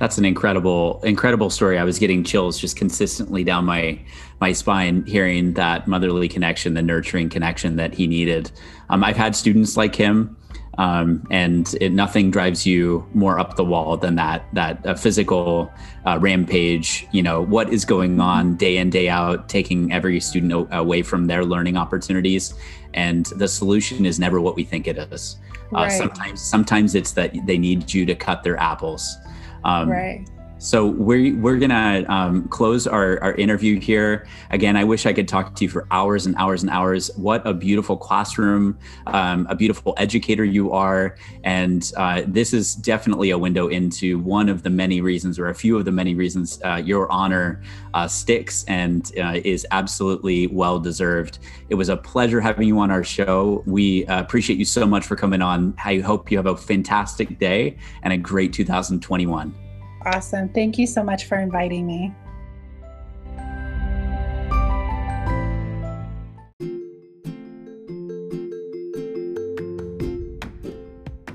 That's 0.00 0.16
an 0.16 0.24
incredible, 0.24 0.98
incredible 1.04 1.50
story. 1.50 1.78
I 1.78 1.84
was 1.84 1.98
getting 1.98 2.24
chills 2.24 2.58
just 2.58 2.74
consistently 2.74 3.44
down 3.44 3.66
my 3.66 4.00
my 4.40 4.52
spine 4.52 5.04
hearing 5.04 5.52
that 5.54 5.86
motherly 5.86 6.26
connection, 6.26 6.72
the 6.72 6.80
nurturing 6.80 7.28
connection 7.28 7.76
that 7.76 7.92
he 7.92 8.06
needed. 8.06 8.50
Um, 8.88 9.04
I've 9.04 9.18
had 9.18 9.36
students 9.36 9.76
like 9.76 9.94
him, 9.94 10.38
um, 10.78 11.26
and 11.30 11.74
it, 11.82 11.92
nothing 11.92 12.30
drives 12.30 12.64
you 12.66 13.06
more 13.12 13.38
up 13.38 13.56
the 13.56 13.64
wall 13.64 13.98
than 13.98 14.14
that 14.14 14.46
that 14.54 14.86
uh, 14.86 14.94
physical 14.94 15.70
uh, 16.06 16.18
rampage. 16.18 17.06
You 17.12 17.22
know 17.22 17.42
what 17.42 17.70
is 17.70 17.84
going 17.84 18.20
on 18.20 18.56
day 18.56 18.78
in 18.78 18.88
day 18.88 19.10
out, 19.10 19.50
taking 19.50 19.92
every 19.92 20.18
student 20.18 20.66
away 20.72 21.02
from 21.02 21.26
their 21.26 21.44
learning 21.44 21.76
opportunities, 21.76 22.54
and 22.94 23.26
the 23.36 23.48
solution 23.48 24.06
is 24.06 24.18
never 24.18 24.40
what 24.40 24.56
we 24.56 24.64
think 24.64 24.88
it 24.88 24.96
is. 24.96 25.36
Uh, 25.74 25.82
right. 25.82 25.92
Sometimes, 25.92 26.40
sometimes 26.40 26.94
it's 26.94 27.12
that 27.12 27.34
they 27.44 27.58
need 27.58 27.92
you 27.92 28.06
to 28.06 28.14
cut 28.14 28.42
their 28.42 28.56
apples. 28.56 29.18
Um, 29.64 29.88
right. 29.90 30.26
So 30.60 30.88
we're 30.88 31.34
we're 31.36 31.56
gonna 31.56 32.04
um, 32.10 32.46
close 32.48 32.86
our, 32.86 33.18
our 33.22 33.34
interview 33.36 33.80
here. 33.80 34.26
Again, 34.50 34.76
I 34.76 34.84
wish 34.84 35.06
I 35.06 35.14
could 35.14 35.26
talk 35.26 35.54
to 35.54 35.64
you 35.64 35.70
for 35.70 35.86
hours 35.90 36.26
and 36.26 36.36
hours 36.36 36.62
and 36.62 36.70
hours. 36.70 37.10
What 37.16 37.46
a 37.46 37.54
beautiful 37.54 37.96
classroom, 37.96 38.78
um, 39.06 39.46
a 39.48 39.54
beautiful 39.54 39.94
educator 39.96 40.44
you 40.44 40.70
are, 40.72 41.16
and 41.44 41.90
uh, 41.96 42.24
this 42.26 42.52
is 42.52 42.74
definitely 42.74 43.30
a 43.30 43.38
window 43.38 43.68
into 43.68 44.18
one 44.18 44.50
of 44.50 44.62
the 44.62 44.68
many 44.68 45.00
reasons, 45.00 45.38
or 45.38 45.48
a 45.48 45.54
few 45.54 45.78
of 45.78 45.86
the 45.86 45.92
many 45.92 46.14
reasons, 46.14 46.60
uh, 46.62 46.74
your 46.76 47.10
honor 47.10 47.62
uh, 47.94 48.06
sticks 48.06 48.62
and 48.68 49.12
uh, 49.18 49.40
is 49.42 49.66
absolutely 49.70 50.46
well 50.48 50.78
deserved. 50.78 51.38
It 51.70 51.76
was 51.76 51.88
a 51.88 51.96
pleasure 51.96 52.38
having 52.38 52.68
you 52.68 52.78
on 52.80 52.90
our 52.90 53.02
show. 53.02 53.62
We 53.64 54.04
uh, 54.08 54.20
appreciate 54.20 54.58
you 54.58 54.66
so 54.66 54.84
much 54.84 55.06
for 55.06 55.16
coming 55.16 55.40
on. 55.40 55.74
I 55.82 56.00
hope 56.00 56.30
you 56.30 56.36
have 56.36 56.44
a 56.44 56.56
fantastic 56.56 57.38
day 57.38 57.78
and 58.02 58.12
a 58.12 58.18
great 58.18 58.52
2021. 58.52 59.69
Awesome. 60.06 60.48
Thank 60.48 60.78
you 60.78 60.86
so 60.86 61.02
much 61.02 61.24
for 61.24 61.38
inviting 61.38 61.86
me. 61.86 62.12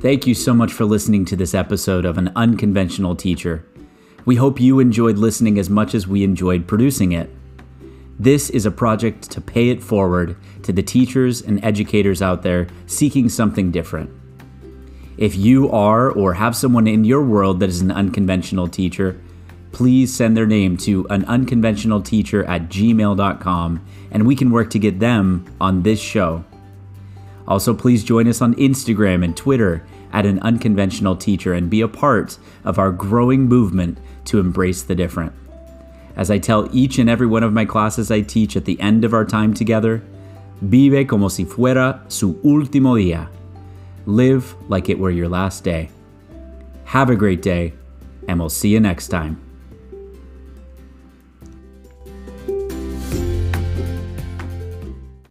Thank 0.01 0.27
you 0.27 0.35
so 0.35 0.53
much 0.53 0.71
for 0.71 0.85
listening 0.85 1.25
to 1.25 1.35
this 1.35 1.55
episode 1.55 2.05
of 2.05 2.19
An 2.19 2.31
Unconventional 2.35 3.15
Teacher. 3.15 3.65
We 4.23 4.35
hope 4.35 4.59
you 4.59 4.79
enjoyed 4.79 5.17
listening 5.17 5.57
as 5.57 5.69
much 5.69 5.95
as 5.95 6.07
we 6.07 6.23
enjoyed 6.23 6.67
producing 6.67 7.11
it. 7.11 7.29
This 8.19 8.49
is 8.49 8.65
a 8.65 8.71
project 8.71 9.29
to 9.31 9.41
pay 9.41 9.69
it 9.69 9.83
forward 9.83 10.37
to 10.63 10.71
the 10.71 10.83
teachers 10.83 11.41
and 11.41 11.63
educators 11.65 12.21
out 12.21 12.43
there 12.43 12.67
seeking 12.85 13.29
something 13.29 13.71
different. 13.71 14.11
If 15.17 15.35
you 15.35 15.71
are 15.71 16.11
or 16.11 16.33
have 16.33 16.55
someone 16.55 16.87
in 16.87 17.05
your 17.05 17.21
world 17.21 17.59
that 17.61 17.69
is 17.69 17.81
an 17.81 17.91
unconventional 17.91 18.67
teacher, 18.67 19.19
please 19.71 20.13
send 20.13 20.35
their 20.35 20.45
name 20.45 20.77
to 20.77 21.07
an 21.09 21.23
unconventional 21.25 22.01
teacher 22.01 22.43
at 22.45 22.69
gmail.com 22.69 23.85
and 24.11 24.27
we 24.27 24.35
can 24.35 24.51
work 24.51 24.69
to 24.71 24.79
get 24.79 24.99
them 24.99 25.45
on 25.61 25.83
this 25.83 26.01
show. 26.01 26.43
Also, 27.47 27.73
please 27.73 28.03
join 28.03 28.27
us 28.27 28.41
on 28.41 28.55
Instagram 28.55 29.23
and 29.23 29.37
Twitter 29.37 29.85
at 30.11 30.25
an 30.25 30.39
unconventional 30.39 31.15
teacher 31.15 31.53
and 31.53 31.69
be 31.69 31.81
a 31.81 31.87
part 31.87 32.37
of 32.63 32.79
our 32.79 32.91
growing 32.91 33.43
movement 33.43 33.97
to 34.25 34.39
embrace 34.39 34.81
the 34.81 34.95
different. 34.95 35.31
As 36.15 36.31
I 36.31 36.39
tell 36.39 36.69
each 36.73 36.97
and 36.97 37.09
every 37.09 37.27
one 37.27 37.43
of 37.43 37.53
my 37.53 37.65
classes 37.65 38.09
I 38.09 38.21
teach 38.21 38.55
at 38.55 38.65
the 38.65 38.79
end 38.79 39.03
of 39.05 39.13
our 39.13 39.25
time 39.25 39.53
together, 39.53 40.01
vive 40.61 41.07
como 41.07 41.27
si 41.27 41.45
fuera 41.45 41.99
su 42.09 42.33
último 42.43 42.95
día. 42.95 43.27
Live 44.05 44.55
like 44.69 44.89
it 44.89 44.99
were 44.99 45.11
your 45.11 45.29
last 45.29 45.63
day. 45.63 45.89
Have 46.85 47.09
a 47.09 47.15
great 47.15 47.41
day, 47.41 47.73
and 48.27 48.39
we'll 48.39 48.49
see 48.49 48.69
you 48.69 48.79
next 48.79 49.07
time. 49.07 49.44